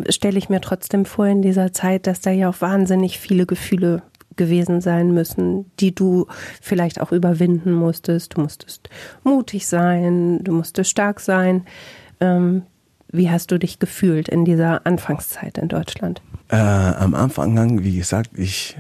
[0.09, 4.03] stelle ich mir trotzdem vor in dieser Zeit, dass da ja auch wahnsinnig viele Gefühle
[4.37, 6.27] gewesen sein müssen, die du
[6.61, 8.37] vielleicht auch überwinden musstest.
[8.37, 8.89] Du musstest
[9.23, 11.65] mutig sein, du musstest stark sein.
[12.21, 12.63] Ähm,
[13.09, 16.21] wie hast du dich gefühlt in dieser Anfangszeit in Deutschland?
[16.49, 18.77] Äh, am Anfang, wie gesagt, ich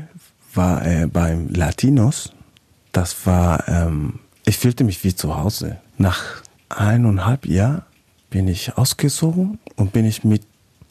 [0.54, 2.32] war äh, beim Latinos.
[2.92, 5.78] Das war, ähm, ich fühlte mich wie zu Hause.
[5.98, 7.82] Nach eineinhalb Jahren
[8.30, 10.42] bin ich ausgezogen und bin ich mit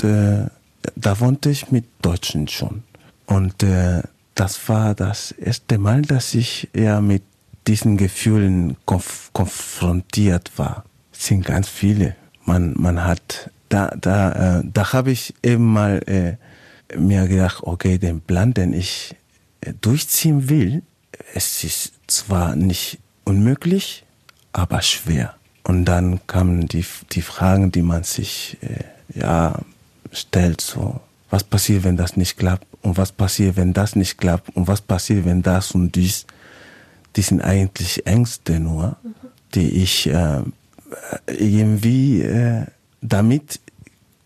[0.03, 0.47] äh,
[0.95, 2.83] da wohnte ich mit Deutschen schon.
[3.25, 4.03] Und äh,
[4.35, 7.23] das war das erste Mal, dass ich eher mit
[7.67, 10.85] diesen Gefühlen konf konfrontiert war.
[11.11, 12.15] Es sind ganz viele.
[12.45, 17.97] Man, man hat, da, da, äh, da habe ich eben mal äh, mir gedacht, okay,
[17.97, 19.15] den Plan, den ich
[19.61, 20.83] äh, durchziehen will,
[21.33, 24.03] es ist zwar nicht unmöglich,
[24.51, 25.35] aber schwer.
[25.63, 29.59] Und dann kamen die, die Fragen, die man sich äh, ja
[30.11, 34.55] stellt, so, was passiert, wenn das nicht klappt und was passiert, wenn das nicht klappt
[34.55, 36.25] und was passiert, wenn das und dies,
[37.15, 38.97] die sind eigentlich Ängste nur,
[39.55, 40.41] die ich äh,
[41.27, 42.65] irgendwie, äh,
[43.01, 43.59] damit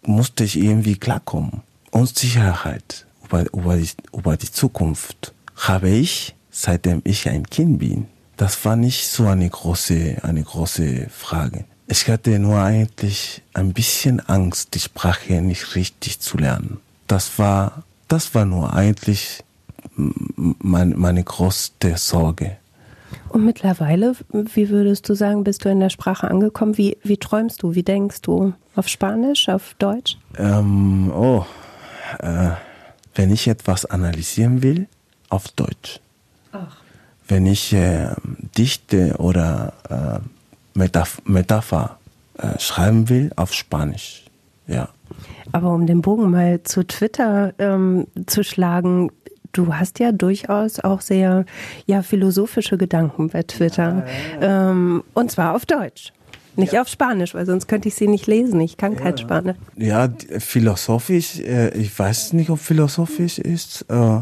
[0.04, 1.62] musste ich irgendwie klarkommen.
[1.92, 8.08] Unsicherheit über, über, die, über die Zukunft habe ich, seitdem ich ein Kind bin.
[8.38, 11.66] Das war nicht so eine große, eine große Frage.
[11.88, 16.80] Ich hatte nur eigentlich ein bisschen Angst, die Sprache nicht richtig zu lernen.
[17.08, 19.44] Das war, das war nur eigentlich
[19.96, 22.58] mein, meine größte Sorge.
[23.30, 26.78] Und mittlerweile, wie würdest du sagen, bist du in der Sprache angekommen?
[26.78, 27.76] Wie, wie träumst du?
[27.76, 28.54] Wie denkst du?
[28.76, 30.18] Auf Spanisch, auf Deutsch?
[30.38, 31.46] Ähm, oh,
[32.20, 32.52] äh,
[33.16, 34.88] wenn ich etwas analysieren will,
[35.30, 36.00] auf Deutsch.
[36.52, 36.78] Ach.
[37.28, 38.10] Wenn ich äh,
[38.58, 41.98] dichte oder äh, Metaph Metapher
[42.38, 44.27] äh, schreiben will auf Spanisch.
[44.68, 44.90] Ja.
[45.52, 49.12] Aber um den Bogen mal zu Twitter ähm, zu schlagen,
[49.54, 51.46] du hast ja durchaus auch sehr
[51.86, 54.06] ja, philosophische Gedanken bei Twitter.
[54.40, 54.72] Ja, ja, ja.
[54.72, 56.14] Ähm, und zwar auf Deutsch.
[56.58, 58.60] Nicht auf Spanisch, weil sonst könnte ich sie nicht lesen.
[58.62, 59.58] Ich kann kein Spanisch.
[59.76, 64.22] Ja, philosophisch, äh, ich weiß nicht, ob philosophisch ist, äh,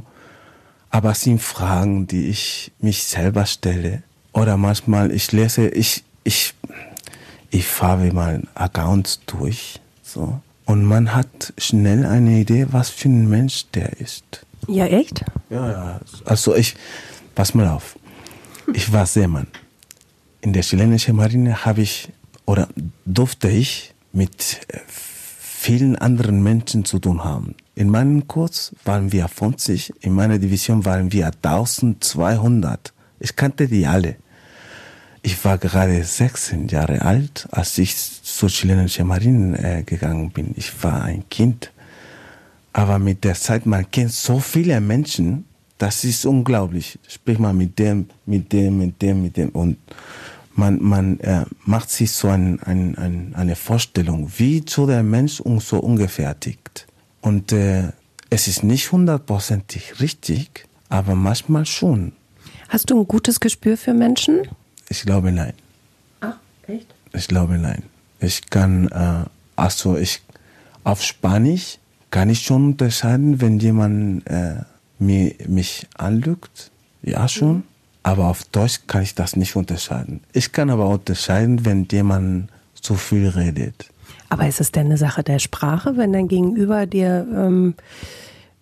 [0.89, 4.03] aber es sind Fragen, die ich mich selber stelle.
[4.34, 6.53] Oder manchmal, ich lese, ich, ich,
[7.51, 9.79] ich fahre mal Accounts durch,
[10.15, 10.39] so.
[10.65, 14.45] Und man hat schnell eine Idee, was für ein Mensch der ist.
[14.67, 15.23] Ja, echt?
[15.49, 15.99] Ja, ja.
[16.23, 16.75] Also ich,
[17.36, 17.99] pass mal auf.
[18.73, 19.47] Ich war Seemann.
[20.41, 22.10] In der chilenischen Marine habe ich
[22.45, 22.67] oder
[23.06, 27.56] durfte ich mit äh, vielen anderen Menschen zu tun haben.
[27.75, 32.93] In meinem Kurs waren wir 50, in meiner Division waren wir 1200.
[33.19, 34.15] Ich kannte die alle.
[35.25, 40.53] Ich war gerade 16 Jahre alt, als ich zur chilenischen Marine äh, gegangen bin.
[40.55, 41.71] Ich war ein Kind.
[42.73, 45.45] Aber mit der Zeit, man kennt so viele Menschen,
[45.79, 46.99] das ist unglaublich.
[47.07, 49.49] Sprich mal mit dem, mit dem, mit dem, mit dem.
[49.49, 49.77] Und
[50.53, 55.41] man, man äh, macht sich so ein, ein, ein, eine Vorstellung, wie so der Mensch
[55.59, 56.85] so ungefähr tickt.
[57.21, 57.93] Und äh,
[58.29, 62.11] es ist nicht hundertprozentig richtig, aber manchmal schon.
[62.69, 64.43] Hast du ein gutes Gespür für Menschen?
[64.89, 65.54] Ich glaube nein.
[66.21, 66.34] Ah,
[66.67, 66.88] echt?
[67.13, 67.84] Ich glaube nein.
[68.19, 70.21] Ich kann, äh, also ich,
[70.84, 71.80] auf Spanisch
[72.12, 74.62] kann ich schon unterscheiden, wenn jemand äh,
[75.00, 76.71] mir, mich anlügt.
[77.02, 77.58] Ja, schon.
[77.58, 77.63] Mhm.
[78.04, 80.21] Aber auf Deutsch kann ich das nicht unterscheiden.
[80.32, 83.89] Ich kann aber unterscheiden, wenn jemand zu viel redet.
[84.30, 87.74] Aber ist es denn eine Sache der Sprache, wenn dein Gegenüber dir, ähm,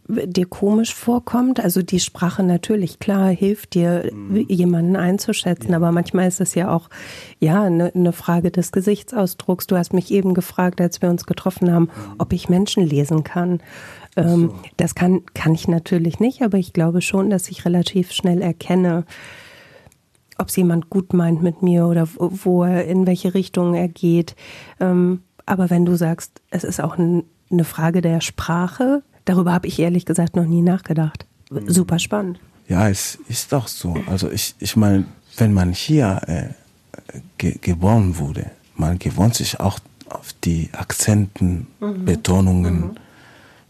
[0.08, 1.60] dir komisch vorkommt?
[1.60, 4.46] Also die Sprache natürlich, klar, hilft dir, mhm.
[4.50, 5.78] jemanden einzuschätzen, ja.
[5.78, 6.90] aber manchmal ist es ja auch
[7.40, 9.68] ja eine, eine, Frage des Gesichtsausdrucks.
[9.68, 12.16] Du hast mich eben gefragt, als wir uns getroffen haben, mhm.
[12.18, 13.62] ob ich Menschen lesen kann.
[14.16, 14.60] Ähm, so.
[14.78, 19.06] Das kann, kann ich natürlich nicht, aber ich glaube schon, dass ich relativ schnell erkenne,
[20.38, 24.36] ob es jemand gut meint mit mir oder wo er, in welche Richtung er geht.
[24.80, 29.68] Ähm, aber wenn du sagst, es ist auch ein, eine Frage der Sprache, darüber habe
[29.68, 31.26] ich ehrlich gesagt noch nie nachgedacht.
[31.52, 31.70] Mhm.
[31.70, 32.40] Super spannend.
[32.68, 33.96] Ja, es ist auch so.
[34.08, 35.06] Also ich, ich meine,
[35.38, 42.06] wenn man hier äh, ge geboren wurde, man gewohnt sich auch auf die Akzenten, mhm.
[42.06, 42.96] Betonungen, mhm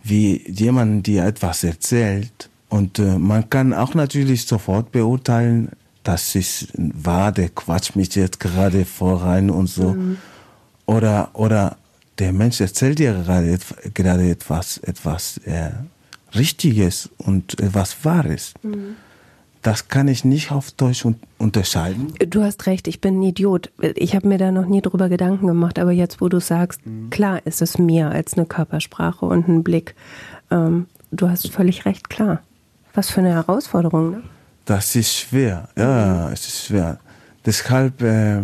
[0.04, 2.50] wie jemand dir etwas erzählt.
[2.70, 5.70] Und äh, man kann auch natürlich sofort beurteilen,
[6.04, 9.94] das ist wahr, der quatscht mich jetzt gerade voran und so.
[9.94, 10.18] Mhm.
[10.86, 11.78] Oder, oder
[12.20, 13.58] der Mensch erzählt dir gerade,
[13.94, 15.72] gerade etwas, etwas äh,
[16.36, 18.54] Richtiges und etwas Wahres.
[18.62, 18.96] Mhm.
[19.62, 22.14] Das kann ich nicht auf Deutsch un unterscheiden.
[22.28, 23.72] Du hast recht, ich bin ein Idiot.
[23.96, 27.10] Ich habe mir da noch nie drüber Gedanken gemacht, aber jetzt, wo du sagst, mhm.
[27.10, 29.96] klar ist es mehr als eine Körpersprache und ein Blick.
[30.52, 32.42] Ähm, du hast völlig recht, klar.
[32.94, 34.24] Was für eine Herausforderung, ne?
[34.66, 36.34] Das ist schwer, ja, mhm.
[36.34, 37.00] es ist schwer.
[37.46, 38.42] Deshalb, äh,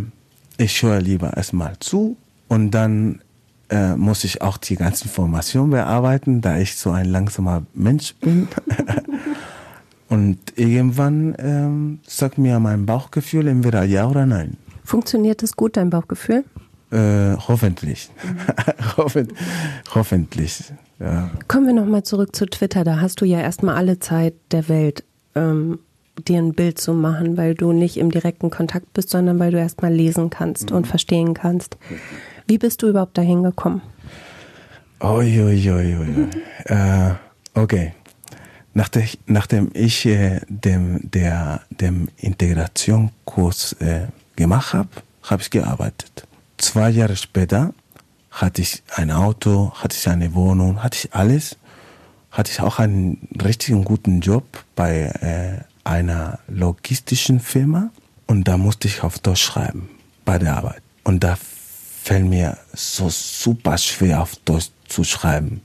[0.58, 3.22] ich höre lieber erstmal zu und dann
[3.70, 8.48] äh, muss ich auch die ganzen Informationen bearbeiten, da ich so ein langsamer Mensch bin.
[10.10, 14.58] Und irgendwann ähm, sagt mir mein Bauchgefühl entweder ja oder nein.
[14.84, 16.44] Funktioniert das gut, dein Bauchgefühl?
[16.92, 18.10] Äh, hoffentlich.
[18.24, 19.28] Mhm.
[19.94, 20.64] hoffentlich.
[21.00, 21.30] Ja.
[21.48, 22.84] Kommen wir nochmal zurück zu Twitter.
[22.84, 25.04] Da hast du ja erstmal alle Zeit der Welt,
[25.36, 25.78] ähm,
[26.28, 29.60] dir ein Bild zu machen, weil du nicht im direkten Kontakt bist, sondern weil du
[29.60, 30.78] erstmal lesen kannst mhm.
[30.78, 31.78] und verstehen kannst.
[32.50, 33.84] Wie bist du überhaupt dahin gekommen?
[35.00, 35.70] Uiuiuiui.
[35.70, 36.30] Ui, ui, ui.
[36.66, 37.14] äh,
[37.54, 37.94] okay.
[38.74, 44.90] Nachdem, nachdem ich äh, dem, der, dem Integrationskurs äh, gemacht habe,
[45.22, 46.28] habe ich gearbeitet.
[46.58, 47.72] Zwei Jahre später
[48.32, 51.56] hatte ich ein Auto, hatte ich eine Wohnung, hatte ich alles.
[52.32, 57.92] Hatte ich auch einen richtigen guten Job bei äh, einer logistischen Firma
[58.26, 59.88] und da musste ich auf Deutsch schreiben
[60.26, 60.82] bei der Arbeit.
[61.04, 61.38] Und da
[62.10, 65.62] fällt mir so super schwer auf Deutsch zu schreiben.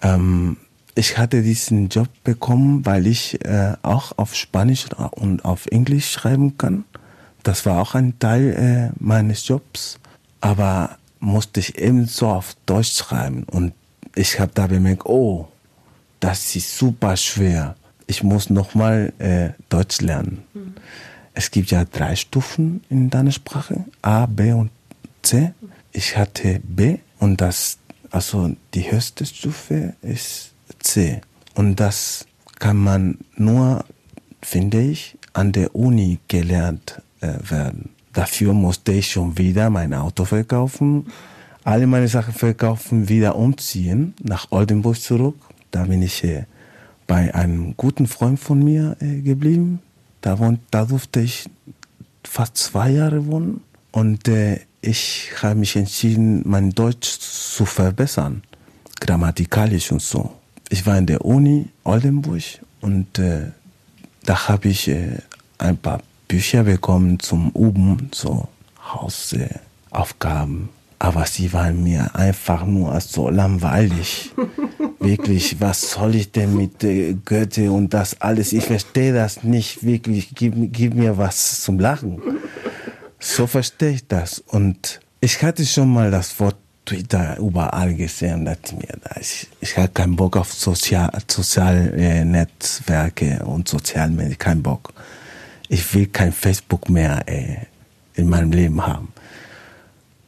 [0.00, 0.56] Ähm,
[0.94, 6.56] ich hatte diesen Job bekommen, weil ich äh, auch auf Spanisch und auf Englisch schreiben
[6.56, 6.84] kann.
[7.42, 9.98] Das war auch ein Teil äh, meines Jobs.
[10.40, 13.42] Aber musste ich ebenso auf Deutsch schreiben.
[13.42, 13.74] Und
[14.14, 15.48] ich habe da bemerkt, oh,
[16.20, 17.76] das ist super schwer.
[18.06, 20.44] Ich muss nochmal äh, Deutsch lernen.
[20.54, 20.76] Mhm.
[21.34, 24.70] Es gibt ja drei Stufen in deiner Sprache, A, B und
[25.22, 25.52] C.
[25.92, 27.78] Ich hatte B und das,
[28.10, 31.20] also die höchste Stufe ist C.
[31.54, 32.26] Und das
[32.58, 33.84] kann man nur,
[34.40, 37.90] finde ich, an der Uni gelernt äh, werden.
[38.12, 41.06] Dafür musste ich schon wieder mein Auto verkaufen,
[41.64, 45.36] alle meine Sachen verkaufen, wieder umziehen nach Oldenburg zurück.
[45.70, 46.44] Da bin ich äh,
[47.06, 49.80] bei einem guten Freund von mir äh, geblieben.
[50.20, 51.48] Da, wohnt, da durfte ich
[52.24, 53.60] fast zwei Jahre wohnen.
[53.92, 58.42] Und äh, ich habe mich entschieden, mein Deutsch zu verbessern,
[59.00, 62.42] grammatikalisch und so ich war in der Uni Oldenburg
[62.80, 63.52] und äh,
[64.24, 65.18] da habe ich äh,
[65.58, 68.48] ein paar Bücher bekommen zum Üben, so
[68.82, 70.70] Hausaufgaben.
[70.98, 74.32] Aber sie waren mir einfach nur so langweilig.
[74.98, 78.54] wirklich, was soll ich denn mit äh, Goethe und das alles?
[78.54, 80.30] Ich verstehe das nicht wirklich.
[80.34, 82.22] Gib, gib mir was zum Lachen.
[83.22, 84.40] So verstehe ich das.
[84.40, 89.88] Und ich hatte schon mal das Wort Twitter überall gesehen, dachte mir, ich, ich habe
[89.88, 91.08] keinen Bock auf Sozial,
[91.96, 92.24] äh,
[93.44, 94.92] und Sozialmedien, keinen Bock.
[95.68, 97.58] Ich will kein Facebook mehr äh,
[98.14, 99.12] in meinem Leben haben.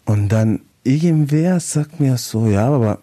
[0.05, 3.01] Und dann irgendwer sagt mir so, ja, aber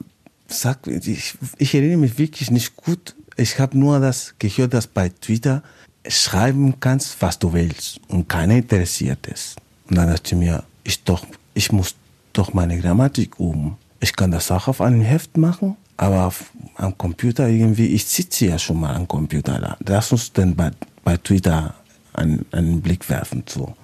[0.47, 3.13] sag, ich, ich erinnere mich wirklich nicht gut.
[3.35, 5.63] Ich habe nur das gehört, dass bei Twitter
[6.07, 9.57] schreiben kannst, was du willst und keiner interessiert es.
[9.91, 11.95] Und dann dachte ich mir, ich doch, ich muss
[12.31, 13.75] doch meine Grammatik üben.
[13.99, 16.45] Ich kann das auch auf einem Heft machen, aber auf,
[16.77, 19.75] am Computer irgendwie, ich sitze ja schon mal am Computer da.
[19.85, 20.71] Lass uns denn bei,
[21.03, 21.75] bei Twitter
[22.13, 23.43] einen, einen Blick werfen.
[23.49, 23.75] So.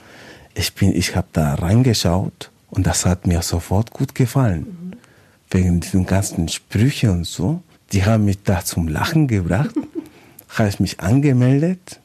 [0.56, 4.62] Ich ich habe da reingeschaut und das hat mir sofort gut gefallen.
[4.62, 4.94] Mhm.
[5.52, 7.62] Wegen diesen ganzen Sprüche und so.
[7.92, 9.76] Die haben mich da zum Lachen gebracht.
[10.58, 12.00] habe ich mich angemeldet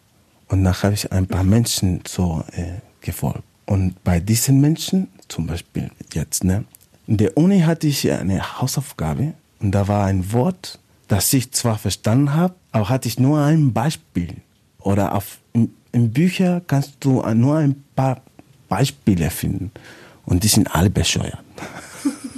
[0.49, 3.45] und dann habe ich ein paar Menschen so äh, gefolgt.
[3.67, 6.65] Und bei diesen Menschen, zum Beispiel jetzt, ne,
[7.07, 11.79] in der Uni hatte ich eine Hausaufgabe und da war ein Wort, das ich zwar
[11.79, 14.37] verstanden habe, aber hatte ich nur ein Beispiel.
[14.81, 18.23] Oder auf, in, in Büchern kannst du nur ein paar
[18.69, 19.71] Beispiele finden
[20.25, 21.39] und die sind alle bescheuert.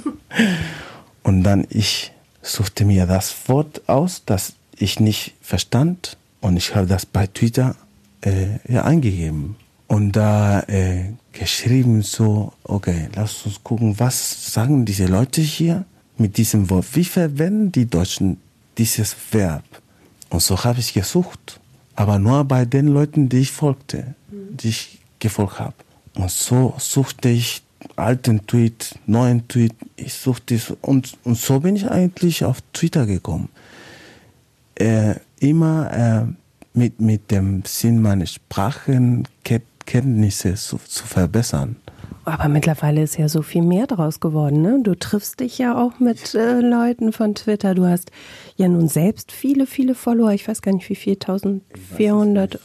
[1.23, 2.11] und dann ich
[2.41, 7.75] suchte mir das Wort aus, das ich nicht verstand und ich habe das bei Twitter
[8.21, 9.55] äh, ja, eingegeben
[9.87, 15.85] und da äh, geschrieben so, okay, lass uns gucken, was sagen diese Leute hier
[16.17, 16.87] mit diesem Wort?
[16.93, 18.37] Wie verwenden die Deutschen
[18.77, 19.63] dieses Verb?
[20.29, 21.59] Und so habe ich gesucht,
[21.95, 25.75] aber nur bei den Leuten, die ich folgte, die ich gefolgt habe.
[26.15, 27.61] Und so suchte ich
[27.95, 33.49] alten Tweet, neuen Tweet, ich suchte und, und so bin ich eigentlich auf Twitter gekommen.
[34.75, 36.25] Äh, immer äh,
[36.73, 38.25] mit, mit dem Sinn meiner
[39.85, 41.77] Sprachenkenntnisse zu, zu verbessern.
[42.25, 44.61] Aber mittlerweile ist ja so viel mehr draus geworden.
[44.61, 44.79] Ne?
[44.81, 47.75] Du triffst dich ja auch mit äh, Leuten von Twitter.
[47.75, 48.11] Du hast
[48.55, 50.31] ja nun selbst viele, viele Follower.
[50.31, 52.59] Ich weiß gar nicht, wie viel, 1400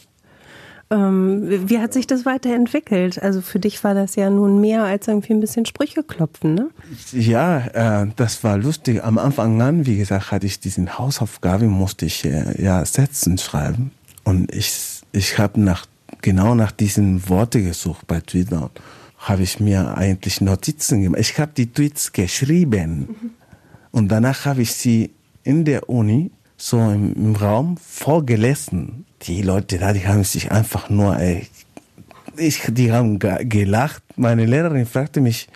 [0.89, 3.21] ähm, wie hat sich das weiterentwickelt?
[3.21, 6.69] Also für dich war das ja nun mehr als irgendwie ein bisschen Sprüche klopfen, ne?
[7.13, 9.01] Ja, äh, das war lustig.
[9.01, 13.91] Am Anfang an, wie gesagt, hatte ich diesen Hausaufgabe, musste ich äh, ja Sätzen schreiben.
[14.25, 15.85] Und ich, ich habe nach,
[16.21, 18.71] genau nach diesen Worten gesucht bei Twitter.
[19.17, 21.21] Habe ich mir eigentlich Notizen gemacht.
[21.21, 22.99] Ich habe die Tweets geschrieben.
[22.99, 23.29] Mhm.
[23.91, 25.11] Und danach habe ich sie
[25.43, 30.89] in der Uni so im, im Raum vorgelesen die Leute da, die haben sich einfach
[30.89, 31.47] nur, ey,
[32.37, 34.03] ich, die haben gelacht.
[34.15, 35.47] Meine Lehrerin fragte mich,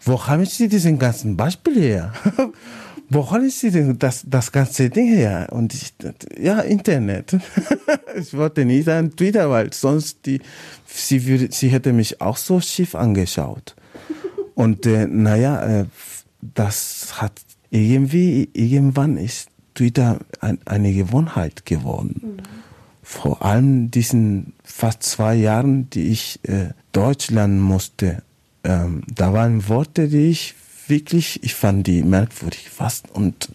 [0.00, 2.12] wo haben Sie diesen ganzen Beispiel her?
[3.14, 5.48] wo haben Sie denn das, das ganze Ding her?
[5.50, 5.94] Und ich,
[6.38, 7.36] ja, Internet.
[8.16, 10.40] ich wollte nie sagen Twitter, weil sonst die,
[10.86, 13.74] sie würde, sie hätte mich auch so schief angeschaut.
[14.54, 15.84] Und äh, naja, äh,
[16.54, 17.40] das hat
[17.70, 22.20] irgendwie, irgendwann ist Twitter ein, eine Gewohnheit geworden.
[22.22, 22.64] Mhm
[23.04, 28.22] vor allem diesen fast zwei Jahren, die ich äh, Deutsch lernen musste,
[28.64, 30.54] ähm, da waren Worte, die ich
[30.88, 33.48] wirklich, ich fand die merkwürdig fast und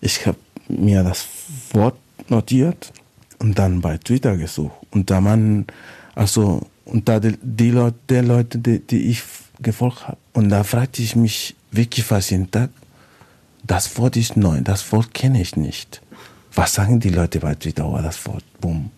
[0.00, 0.38] ich habe
[0.68, 1.26] mir das
[1.72, 1.98] Wort
[2.28, 2.92] notiert
[3.38, 4.76] und dann bei Twitter gesucht.
[4.90, 5.66] Und da man
[6.14, 9.22] also und da die, die Leute, die, Leute die, die ich
[9.60, 12.70] gefolgt habe und da fragte ich mich wirklich fast jeden Tag,
[13.64, 16.00] das Wort ist neu, das Wort kenne ich nicht.
[16.54, 18.44] Was sagen die Leute bei Twitter über das Wort?
[18.60, 18.90] Boom?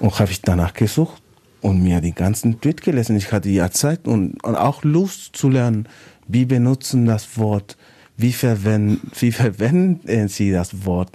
[0.00, 1.22] Und habe ich danach gesucht
[1.60, 3.16] und mir die ganzen Tweets gelesen.
[3.16, 5.88] Ich hatte ja Zeit und, und auch Lust zu lernen,
[6.28, 7.76] wie benutzen das Wort,
[8.16, 11.10] wie verwenden, wie verwenden sie das Wort,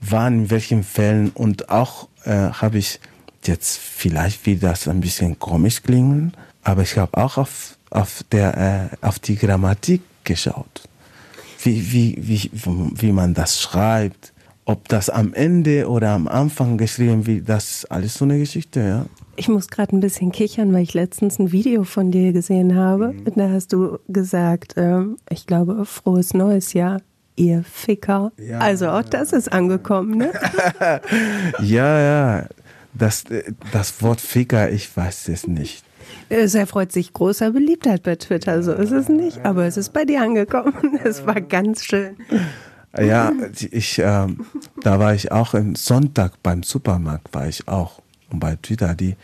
[0.00, 3.00] wann, in welchen Fällen und auch äh, habe ich
[3.44, 8.90] jetzt vielleicht wie das ein bisschen komisch klingen, aber ich habe auch auf, auf, der,
[9.02, 10.82] äh, auf die Grammatik geschaut,
[11.62, 14.32] wie, wie, wie, wie man das schreibt,
[14.64, 18.80] ob das am Ende oder am Anfang geschrieben wird, das ist alles so eine Geschichte,
[18.80, 19.06] ja.
[19.38, 23.12] Ich muss gerade ein bisschen kichern, weil ich letztens ein Video von dir gesehen habe.
[23.12, 23.32] Mhm.
[23.36, 27.00] Da hast du gesagt, äh, ich glaube, frohes neues Jahr,
[27.36, 28.32] ihr Ficker.
[28.36, 30.32] Ja, also auch das ist angekommen, ne?
[31.62, 32.46] ja, ja.
[32.94, 33.26] Das,
[33.70, 35.84] das Wort Ficker, ich weiß es nicht.
[36.28, 39.44] Es erfreut sich großer Beliebtheit bei Twitter, so ist es nicht.
[39.44, 40.98] Aber es ist bei dir angekommen.
[41.04, 42.16] Es war ganz schön.
[42.98, 43.32] Ja,
[43.70, 44.26] ich, äh,
[44.82, 48.00] da war ich auch am Sonntag beim Supermarkt, war ich auch.
[48.30, 49.16] Und bei Twitter, die,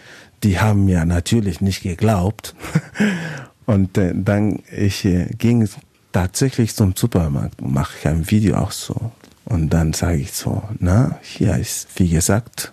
[0.42, 2.54] die haben mir natürlich nicht geglaubt.
[3.66, 5.66] Und äh, dann ich äh, ging
[6.12, 9.12] tatsächlich zum Supermarkt und mache ich ein Video auch so.
[9.46, 12.72] Und dann sage ich so, na, hier ist, wie gesagt,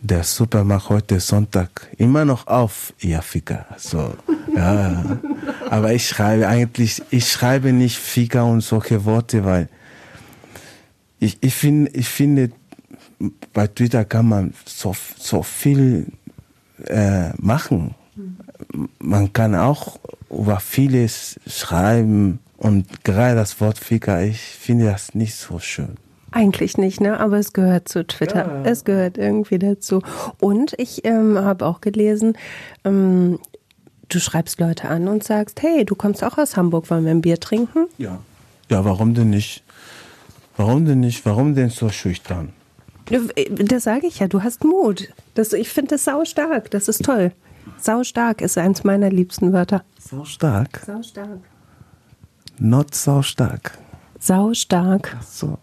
[0.00, 3.66] der Supermarkt heute Sonntag immer noch auf, ihr Ficker.
[3.78, 4.14] So,
[4.54, 5.18] ja.
[5.70, 9.68] Aber ich schreibe eigentlich, ich schreibe nicht Ficker und solche Worte, weil
[11.18, 12.50] ich, ich finde, ich finde,
[13.52, 16.06] bei Twitter kann man so, so viel
[16.86, 17.94] äh, machen.
[18.98, 19.98] Man kann auch
[20.30, 25.96] über vieles schreiben und gerade das Wort Ficker, ich finde das nicht so schön.
[26.30, 27.18] Eigentlich nicht, ne?
[27.18, 28.46] Aber es gehört zu Twitter.
[28.46, 28.62] Ja.
[28.64, 30.02] Es gehört irgendwie dazu.
[30.40, 32.36] Und ich ähm, habe auch gelesen,
[32.84, 33.38] ähm,
[34.10, 37.22] du schreibst Leute an und sagst, hey, du kommst auch aus Hamburg, wollen wir ein
[37.22, 37.86] Bier trinken?
[37.96, 38.18] Ja.
[38.70, 39.62] Ja, warum denn nicht?
[40.58, 41.24] Warum denn nicht?
[41.24, 42.52] Warum denn so schüchtern?
[43.10, 45.08] Das sage ich ja, du hast Mut.
[45.34, 47.32] Das, ich finde das sau stark, das ist toll.
[47.80, 49.84] Sau stark ist eins meiner liebsten Wörter.
[49.98, 50.82] Sau stark?
[50.86, 51.40] Sau stark.
[52.58, 53.78] Not sau stark.
[54.18, 55.16] Sau stark.
[55.18, 55.58] Ach so.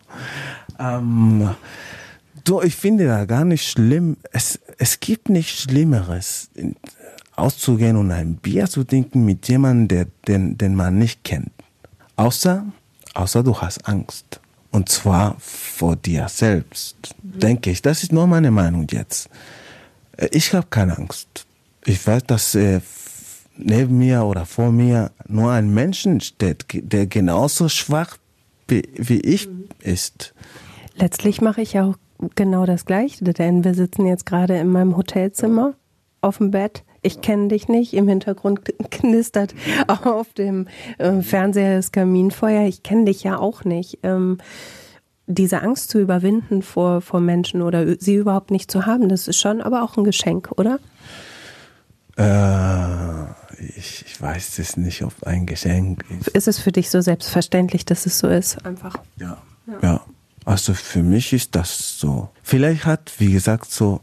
[0.80, 1.50] Ähm,
[2.44, 4.18] du, ich finde da gar nicht schlimm.
[4.32, 6.50] Es, es gibt nichts Schlimmeres,
[7.36, 11.52] auszugehen und ein Bier zu trinken mit jemandem, der, den, den man nicht kennt.
[12.16, 12.66] Außer,
[13.14, 14.40] außer du hast Angst.
[14.76, 17.82] Und zwar vor dir selbst, denke ich.
[17.82, 19.30] Das ist nur meine Meinung jetzt.
[20.18, 21.46] Äh, ich habe keine Angst.
[21.86, 22.82] Ich weiß, dass äh,
[23.56, 28.18] neben mir oder vor mir nur ein Menschen steht, der genauso schwach
[28.68, 29.48] wie ich
[29.80, 30.34] ist.
[30.96, 31.96] Letztlich mache ich auch
[32.36, 35.76] genau das Gleiche, denn wir sitzen jetzt gerade in meinem Hotelzimmer
[36.20, 36.84] auf dem Bett.
[37.06, 37.94] Ich kenne dich nicht.
[37.94, 39.54] Im Hintergrund knistert
[39.88, 42.68] auf dem äh, Fernseher das Kaminfeuer.
[42.68, 44.00] Ich kenne dich ja auch nicht.
[44.04, 44.40] Ähm,
[45.28, 49.40] diese Angst zu überwinden vor, vor Menschen oder sie überhaupt nicht zu haben, das ist
[49.40, 50.80] schon aber auch ein Geschenk, oder?
[52.18, 53.26] Äh,
[53.76, 56.28] ich, ich weiß es nicht, ob ein Geschenk ist.
[56.30, 58.64] Ist es für dich so selbstverständlich, dass es so ist?
[58.66, 58.98] Einfach.
[59.20, 59.38] Ja.
[59.68, 59.80] Ja.
[59.82, 60.02] ja.
[60.46, 62.30] Also für mich ist das so.
[62.44, 64.02] Vielleicht hat, wie gesagt, so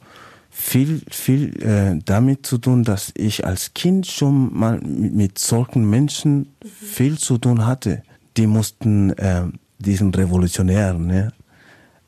[0.54, 6.36] viel, viel äh, damit zu tun, dass ich als Kind schon mal mit, solchen Menschen
[6.40, 6.68] mhm.
[6.68, 8.02] viel zu tun hatte.
[8.36, 9.44] Die mussten äh,
[9.78, 11.32] diesen Revolutionären, ne?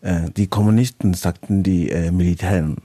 [0.03, 2.76] äh, die Kommunisten, sagten die äh, Militären,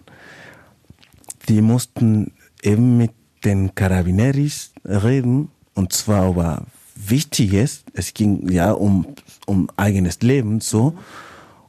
[1.49, 2.31] die mussten
[2.63, 3.11] eben mit
[3.43, 7.83] den Carabineris reden, und zwar über Wichtiges.
[7.93, 9.05] Es ging ja um,
[9.45, 10.97] um eigenes Leben, so.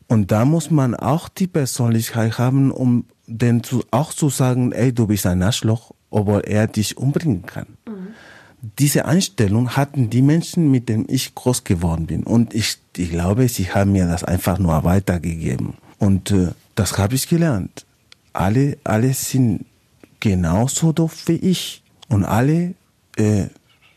[0.07, 4.93] Und da muss man auch die Persönlichkeit haben, um den zu, auch zu sagen, ey,
[4.93, 7.67] du bist ein Arschloch, obwohl er dich umbringen kann.
[7.87, 8.09] Mhm.
[8.79, 12.25] Diese Einstellung hatten die Menschen, mit denen ich groß geworden bin.
[12.25, 15.75] Und ich, ich glaube, sie haben mir das einfach nur weitergegeben.
[15.99, 17.87] Und äh, das habe ich gelernt.
[18.33, 19.65] Alle, alle sind
[20.19, 21.83] genauso doof wie ich.
[22.09, 22.75] Und alle
[23.17, 23.47] äh,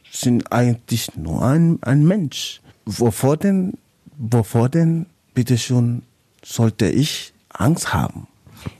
[0.09, 2.61] sind eigentlich nur ein, ein Mensch.
[2.85, 3.73] Wovor denn,
[4.17, 6.03] wovor denn, bitteschön,
[6.43, 8.27] sollte ich Angst haben?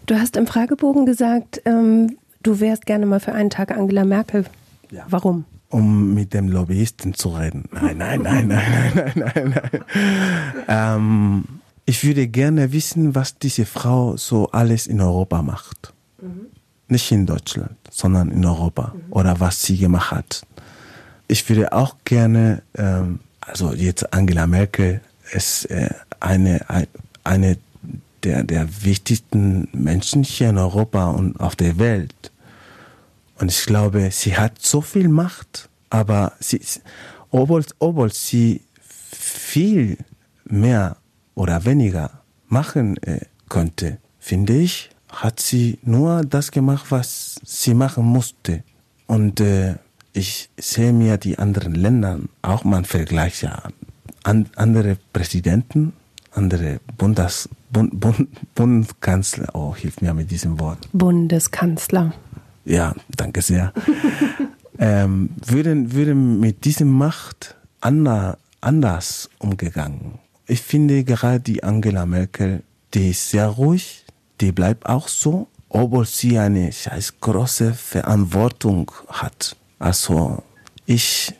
[0.06, 4.46] Du hast im Fragebogen gesagt, ähm, du wärst gerne mal für einen Tag Angela Merkel.
[4.92, 5.06] Ja.
[5.10, 5.46] Warum?
[5.70, 7.66] Um mit dem Lobbyisten zu reden.
[7.72, 9.54] Nein, nein, nein, nein, nein, nein, nein.
[9.74, 9.84] nein.
[10.68, 11.44] Ähm,
[11.86, 15.94] ich würde gerne wissen, was diese Frau so alles in Europa macht.
[16.22, 16.48] Mhm.
[16.88, 18.94] Nicht in Deutschland, sondern in Europa.
[18.96, 19.12] Mhm.
[19.12, 20.44] Oder was sie gemacht hat.
[21.28, 26.62] Ich würde auch gerne, ähm, also jetzt Angela Merkel ist äh, eine,
[27.24, 27.58] eine
[28.24, 32.32] der, der wichtigsten Menschen hier in Europa und auf der Welt.
[33.40, 36.62] Und ich glaube, sie hat so viel Macht, aber sie,
[37.32, 38.62] obwohl, obwohl sie
[39.12, 39.98] viel
[40.46, 40.98] mehr
[41.36, 42.12] oder weniger
[42.48, 48.64] machen äh, könnte, finde ich, hat sie nur das gemacht, was sie machen musste.
[49.08, 49.76] Und äh,
[50.14, 53.52] ich sehe mir die anderen Länder auch mal vergleiche
[54.24, 55.94] an andere Präsidenten,
[56.32, 60.88] andere Bundes, Bund, Bund, Bundeskanzler, oh, hilf mir mit diesem Wort.
[60.94, 62.14] Bundeskanzler.
[62.66, 63.74] Ja, danke sehr.
[64.78, 70.20] ähm, würden, würden mit diesem Macht ander, anders umgegangen.
[70.46, 72.62] Ich finde gerade die Angela Merkel,
[72.94, 74.06] die ist sehr ruhig,
[74.40, 79.56] die bleibt auch so, obwohl sie eine scheiß große Verantwortung hat.
[79.80, 80.44] Also
[80.86, 81.34] ich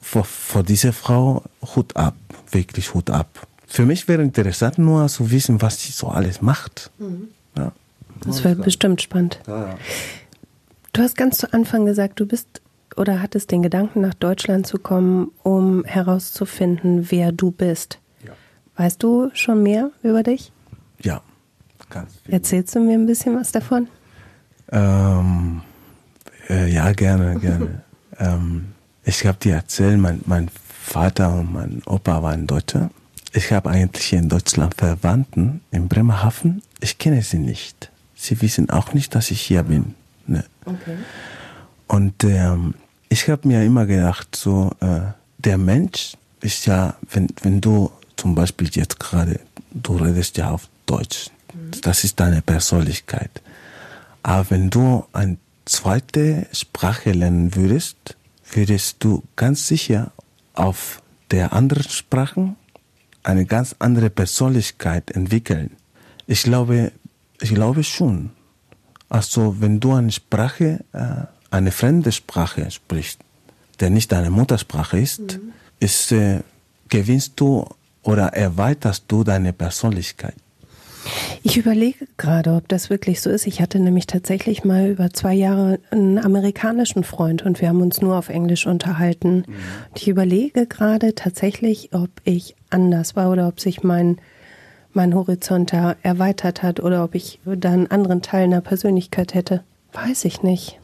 [0.00, 1.42] vor, vor dieser Frau
[1.74, 2.14] Hut ab,
[2.50, 3.46] wirklich Hut ab.
[3.74, 6.92] Für mich wäre interessant nur zu wissen, was sie so alles macht.
[6.98, 7.30] Mhm.
[7.56, 7.72] Ja.
[8.24, 9.40] Das wäre bestimmt spannend.
[9.48, 9.78] Ja, ja.
[10.92, 12.62] Du hast ganz zu Anfang gesagt, du bist
[12.96, 17.98] oder hattest den Gedanken, nach Deutschland zu kommen, um herauszufinden, wer du bist.
[18.24, 18.30] Ja.
[18.76, 20.52] Weißt du schon mehr über dich?
[21.02, 21.20] Ja,
[21.90, 22.32] ganz viel.
[22.32, 23.88] Erzählst du mir ein bisschen was davon?
[24.70, 25.62] Ähm,
[26.48, 27.82] äh, ja, gerne, gerne.
[28.20, 28.66] ähm,
[29.02, 30.48] Ich habe dir erzählt, mein, mein
[30.80, 32.90] Vater und mein Opa waren Deutsche.
[33.36, 36.62] Ich habe eigentlich hier in Deutschland Verwandten in Bremerhaven.
[36.80, 37.90] Ich kenne sie nicht.
[38.14, 39.96] Sie wissen auch nicht, dass ich hier bin.
[40.28, 40.44] Ne?
[40.64, 40.96] Okay.
[41.88, 42.74] Und ähm,
[43.08, 45.00] ich habe mir immer gedacht, so äh,
[45.38, 49.40] der Mensch ist ja, wenn, wenn du zum Beispiel jetzt gerade,
[49.72, 51.72] du redest ja auf Deutsch, mhm.
[51.82, 53.42] das ist deine Persönlichkeit.
[54.22, 58.16] Aber wenn du eine zweite Sprache lernen würdest,
[58.52, 60.12] würdest du ganz sicher
[60.52, 62.54] auf der anderen Sprache
[63.24, 65.70] eine ganz andere Persönlichkeit entwickeln.
[66.26, 66.92] Ich glaube,
[67.40, 68.30] ich glaube schon.
[69.08, 73.20] Also wenn du eine Sprache, äh, eine fremde Sprache sprichst,
[73.80, 75.52] der nicht deine Muttersprache ist, mhm.
[75.80, 76.40] ist äh,
[76.88, 77.66] gewinnst du
[78.02, 80.36] oder erweiterst du deine Persönlichkeit.
[81.42, 83.46] Ich überlege gerade, ob das wirklich so ist.
[83.46, 88.00] Ich hatte nämlich tatsächlich mal über zwei Jahre einen amerikanischen Freund und wir haben uns
[88.00, 89.44] nur auf Englisch unterhalten.
[89.46, 89.54] Mhm.
[89.94, 94.18] Ich überlege gerade tatsächlich, ob ich anders war oder ob sich mein,
[94.92, 99.62] mein Horizont da erweitert hat oder ob ich da einen anderen Teil einer Persönlichkeit hätte.
[99.92, 100.78] Weiß ich nicht.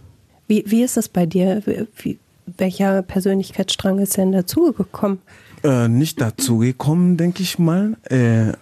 [0.46, 1.62] Wie, wie ist es bei dir?
[1.96, 2.18] Wie,
[2.58, 5.20] welcher Persönlichkeitsstrang ist denn dazugekommen?
[5.62, 7.96] Äh, nicht dazugekommen, denke ich mal.
[8.04, 8.52] Äh,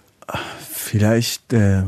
[0.89, 1.83] Vielleicht äh,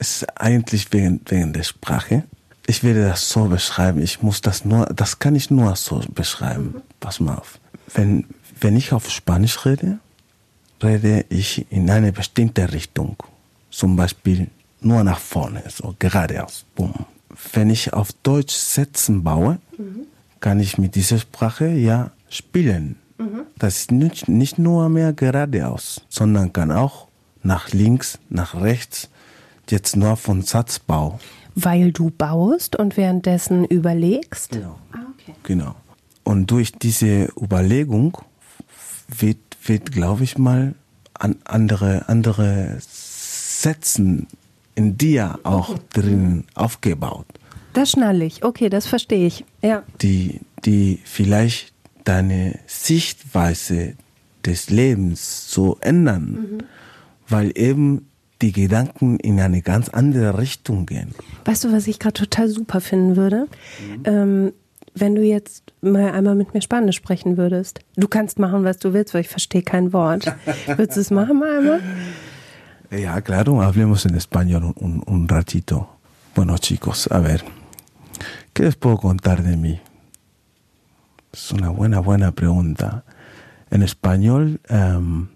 [0.00, 2.24] ist eigentlich wegen, wegen der Sprache.
[2.66, 4.02] Ich werde das so beschreiben.
[4.02, 6.64] Ich muss das nur, das kann ich nur so beschreiben.
[6.74, 6.82] Mhm.
[6.98, 7.60] Pass mal auf.
[7.94, 8.24] Wenn,
[8.60, 10.00] wenn ich auf Spanisch rede,
[10.82, 13.16] rede ich in eine bestimmte Richtung.
[13.70, 14.48] Zum Beispiel
[14.80, 16.64] nur nach vorne, so geradeaus.
[16.74, 17.06] Boom.
[17.52, 20.08] Wenn ich auf Deutsch Sätzen baue, mhm.
[20.40, 22.96] kann ich mit dieser Sprache ja spielen.
[23.16, 23.42] Mhm.
[23.58, 27.07] Das ist nicht, nicht nur mehr geradeaus, sondern kann auch
[27.42, 29.08] nach links, nach rechts,
[29.68, 31.18] jetzt nur von Satzbau.
[31.54, 34.50] Weil du baust und währenddessen überlegst?
[34.52, 34.78] Genau.
[34.92, 35.34] Ah, okay.
[35.42, 35.74] genau.
[36.24, 38.18] Und durch diese Überlegung
[39.08, 40.74] wird, wird glaube ich mal,
[41.14, 44.28] an andere, andere Sätzen
[44.76, 47.26] in dir auch drin aufgebaut.
[47.72, 48.44] Das schnalle ich.
[48.44, 49.44] Okay, das verstehe ich.
[49.62, 49.82] Ja.
[50.00, 51.72] Die, die vielleicht
[52.04, 53.94] deine Sichtweise
[54.46, 56.30] des Lebens so ändern.
[56.30, 56.58] Mhm
[57.28, 58.08] weil eben
[58.40, 61.14] die Gedanken in eine ganz andere Richtung gehen.
[61.44, 63.48] Weißt du, was ich gerade total super finden würde?
[63.80, 64.02] Mhm.
[64.04, 64.52] Ähm,
[64.94, 67.80] wenn du jetzt mal einmal mit mir Spanisch sprechen würdest.
[67.96, 70.26] Du kannst machen, was du willst, weil ich verstehe kein Wort.
[70.66, 71.80] Würdest du es machen mal einmal?
[72.90, 75.88] Ja, claro, hablemos en español un, un ratito.
[76.34, 77.44] Bueno, chicos, a ver,
[78.54, 79.80] ¿qué les puedo contar de mí?
[81.32, 83.04] Es una buena, buena pregunta.
[83.70, 85.28] En español, um,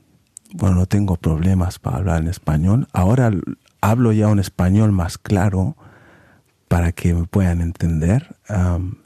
[0.55, 2.89] bueno, no tengo problemas para hablar en español.
[2.93, 3.31] Ahora
[3.81, 5.77] hablo ya un español más claro
[6.69, 8.37] para que me puedan entender.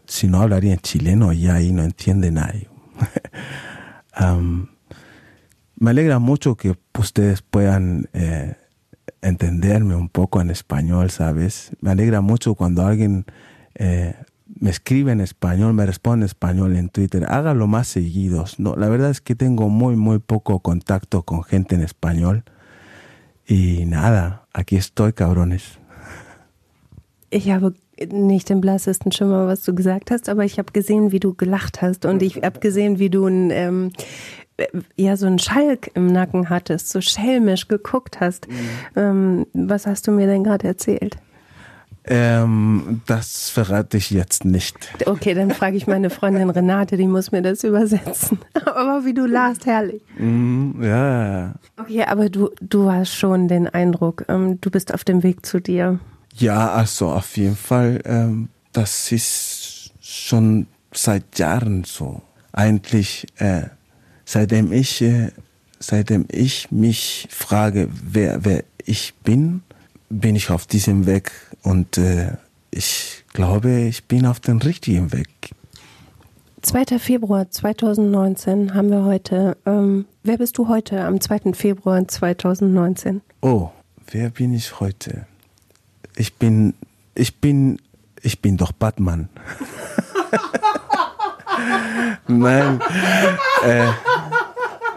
[0.06, 2.68] si no hablaría en chileno, ya ahí no entiende nadie.
[5.78, 8.54] me alegra mucho que ustedes puedan eh,
[9.20, 11.72] entenderme un poco en español, ¿sabes?
[11.80, 13.24] Me alegra mucho cuando alguien
[13.74, 14.14] eh,
[14.58, 18.58] me escribe en español, me responde en español en Twitter, hágalo más seguidos.
[18.58, 22.44] No, la verdad es que tengo muy, muy poco contacto con gente en español.
[23.46, 25.78] Y nada, aquí estoy, cabrones.
[27.30, 27.74] Ich habe
[28.10, 31.82] nicht den blassesten Schimmer, was du gesagt hast, aber ich habe gesehen, wie du gelacht
[31.82, 33.90] hast und ich habe gesehen, wie du ein, ähm,
[34.96, 38.48] ja, so einen Schalk im Nacken hattest, so schelmisch geguckt hast.
[38.48, 38.54] Mhm.
[38.96, 41.18] Ähm, was hast du mir denn gerade erzählt?
[42.08, 44.76] Ähm, das verrate ich jetzt nicht.
[45.06, 48.38] Okay, dann frage ich meine Freundin Renate, die muss mir das übersetzen.
[48.64, 50.02] Aber wie du lachst, herrlich.
[50.16, 51.54] Mm, ja.
[51.76, 55.60] Okay, aber du, du hast schon den Eindruck, ähm, du bist auf dem Weg zu
[55.60, 55.98] dir.
[56.34, 58.00] Ja, also auf jeden Fall.
[58.04, 62.22] Ähm, das ist schon seit Jahren so.
[62.52, 63.62] Eigentlich, äh,
[64.24, 65.30] seitdem ich, äh,
[65.78, 69.62] seitdem ich mich frage, wer, wer ich bin,
[70.08, 71.32] bin ich auf diesem Weg
[71.62, 72.32] und äh,
[72.70, 75.28] ich glaube, ich bin auf dem richtigen Weg.
[76.62, 76.98] 2.
[76.98, 79.56] Februar 2019 haben wir heute.
[79.66, 81.52] Ähm, wer bist du heute am 2.
[81.52, 83.20] Februar 2019?
[83.40, 83.70] Oh,
[84.10, 85.26] wer bin ich heute?
[86.16, 86.74] Ich bin,
[87.14, 87.80] ich bin,
[88.20, 89.28] ich bin doch Batman.
[92.26, 92.80] Nein,
[93.64, 93.88] äh,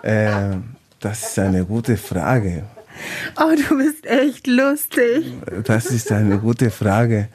[0.02, 0.58] äh,
[1.00, 2.64] das ist eine gute Frage.
[3.38, 5.26] Oh, du bist echt lustig.
[5.64, 7.30] Das ist eine gute Frage.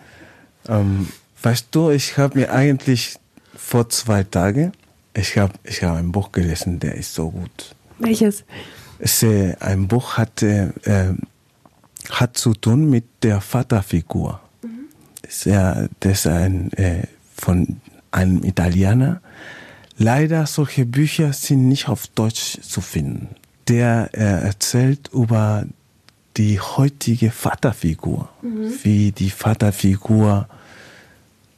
[0.69, 1.09] Ähm,
[1.43, 3.17] weißt du, ich habe mir eigentlich
[3.57, 4.73] vor zwei Tagen,
[5.15, 7.75] ich habe ich hab ein Buch gelesen, der ist so gut.
[7.99, 8.45] Welches?
[8.99, 10.71] Es, äh, ein Buch hat, äh,
[12.11, 14.41] hat zu tun mit der Vaterfigur.
[14.63, 14.87] Mhm.
[15.23, 15.89] Ist, das
[16.19, 17.07] ist ein, äh,
[17.37, 19.21] von einem Italiener,
[19.97, 23.37] leider solche Bücher sind nicht auf Deutsch zu finden.
[23.69, 25.65] Der äh, erzählt über
[26.37, 28.73] die heutige Vaterfigur, mhm.
[28.83, 30.49] wie die Vaterfigur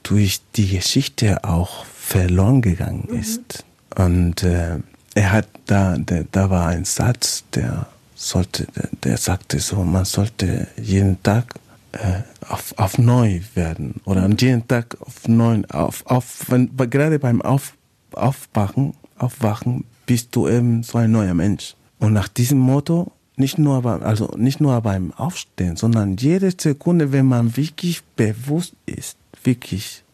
[0.03, 3.19] durch die Geschichte auch verloren gegangen mhm.
[3.19, 3.65] ist.
[3.97, 4.79] Und äh,
[5.15, 10.05] er hat da, der, da war ein Satz, der sollte, der, der sagte so, man
[10.05, 11.55] sollte jeden Tag
[11.93, 17.19] äh, auf, auf neu werden oder an jeden Tag auf neu, auf, auf, wenn, gerade
[17.19, 17.75] beim auf,
[18.13, 21.75] Aufwachen, Aufwachen bist du eben so ein neuer Mensch.
[22.07, 27.11] Und nach diesem Motto, nicht nur, beim, also nicht nur beim Aufstehen, sondern jede Sekunde,
[27.11, 30.05] wenn man wirklich bewusst ist, wirklich,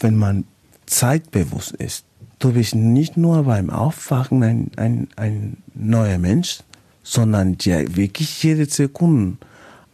[0.00, 0.44] wenn man
[0.86, 2.06] zeitbewusst ist,
[2.38, 6.60] du bist nicht nur beim Aufwachen ein, ein, ein neuer Mensch,
[7.02, 9.36] sondern ja, wirklich jede Sekunde.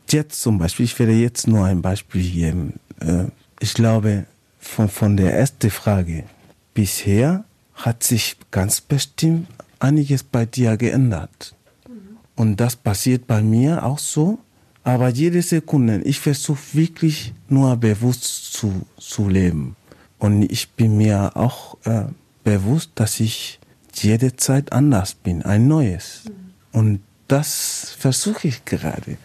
[0.08, 2.74] Jetzt zum Beispiel, ich werde jetzt nur ein Beispiel geben.
[3.00, 3.24] Äh,
[3.58, 4.26] ich glaube,
[4.60, 6.22] von, von der ersten Frage
[6.72, 9.48] bisher hat sich ganz bestimmt
[9.78, 11.54] einiges bei dir geändert.
[12.34, 14.38] Und das passiert bei mir auch so.
[14.84, 19.74] Aber jede Sekunde, ich versuche wirklich nur bewusst zu, zu leben.
[20.18, 22.04] Und ich bin mir auch äh,
[22.44, 23.58] bewusst, dass ich
[23.92, 26.22] jede Zeit anders bin, ein neues.
[26.72, 29.16] Und das versuche ich gerade.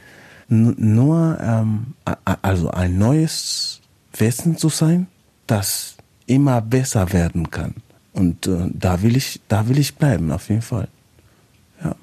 [0.49, 1.93] N nur, ähm,
[2.41, 3.81] also ein neues
[4.13, 5.07] Wesen zu sein,
[5.47, 5.95] das
[6.25, 7.75] immer besser werden kann.
[8.13, 10.87] Und äh, da will ich, da will ich bleiben, auf jeden Fall.
[11.83, 11.95] Ja.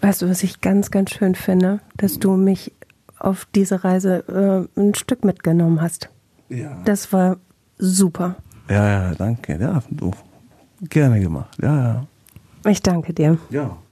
[0.00, 2.72] Weißt du, was ich ganz, ganz schön finde, dass du mich
[3.18, 6.08] auf diese Reise äh, ein Stück mitgenommen hast.
[6.48, 6.80] Ja.
[6.84, 7.36] Das war
[7.78, 8.36] super.
[8.68, 9.58] Ja, ja, danke.
[9.60, 10.12] Ja, du,
[10.88, 11.56] gerne gemacht.
[11.62, 12.06] Ja,
[12.64, 12.70] ja.
[12.70, 13.38] Ich danke dir.
[13.50, 13.76] Ja.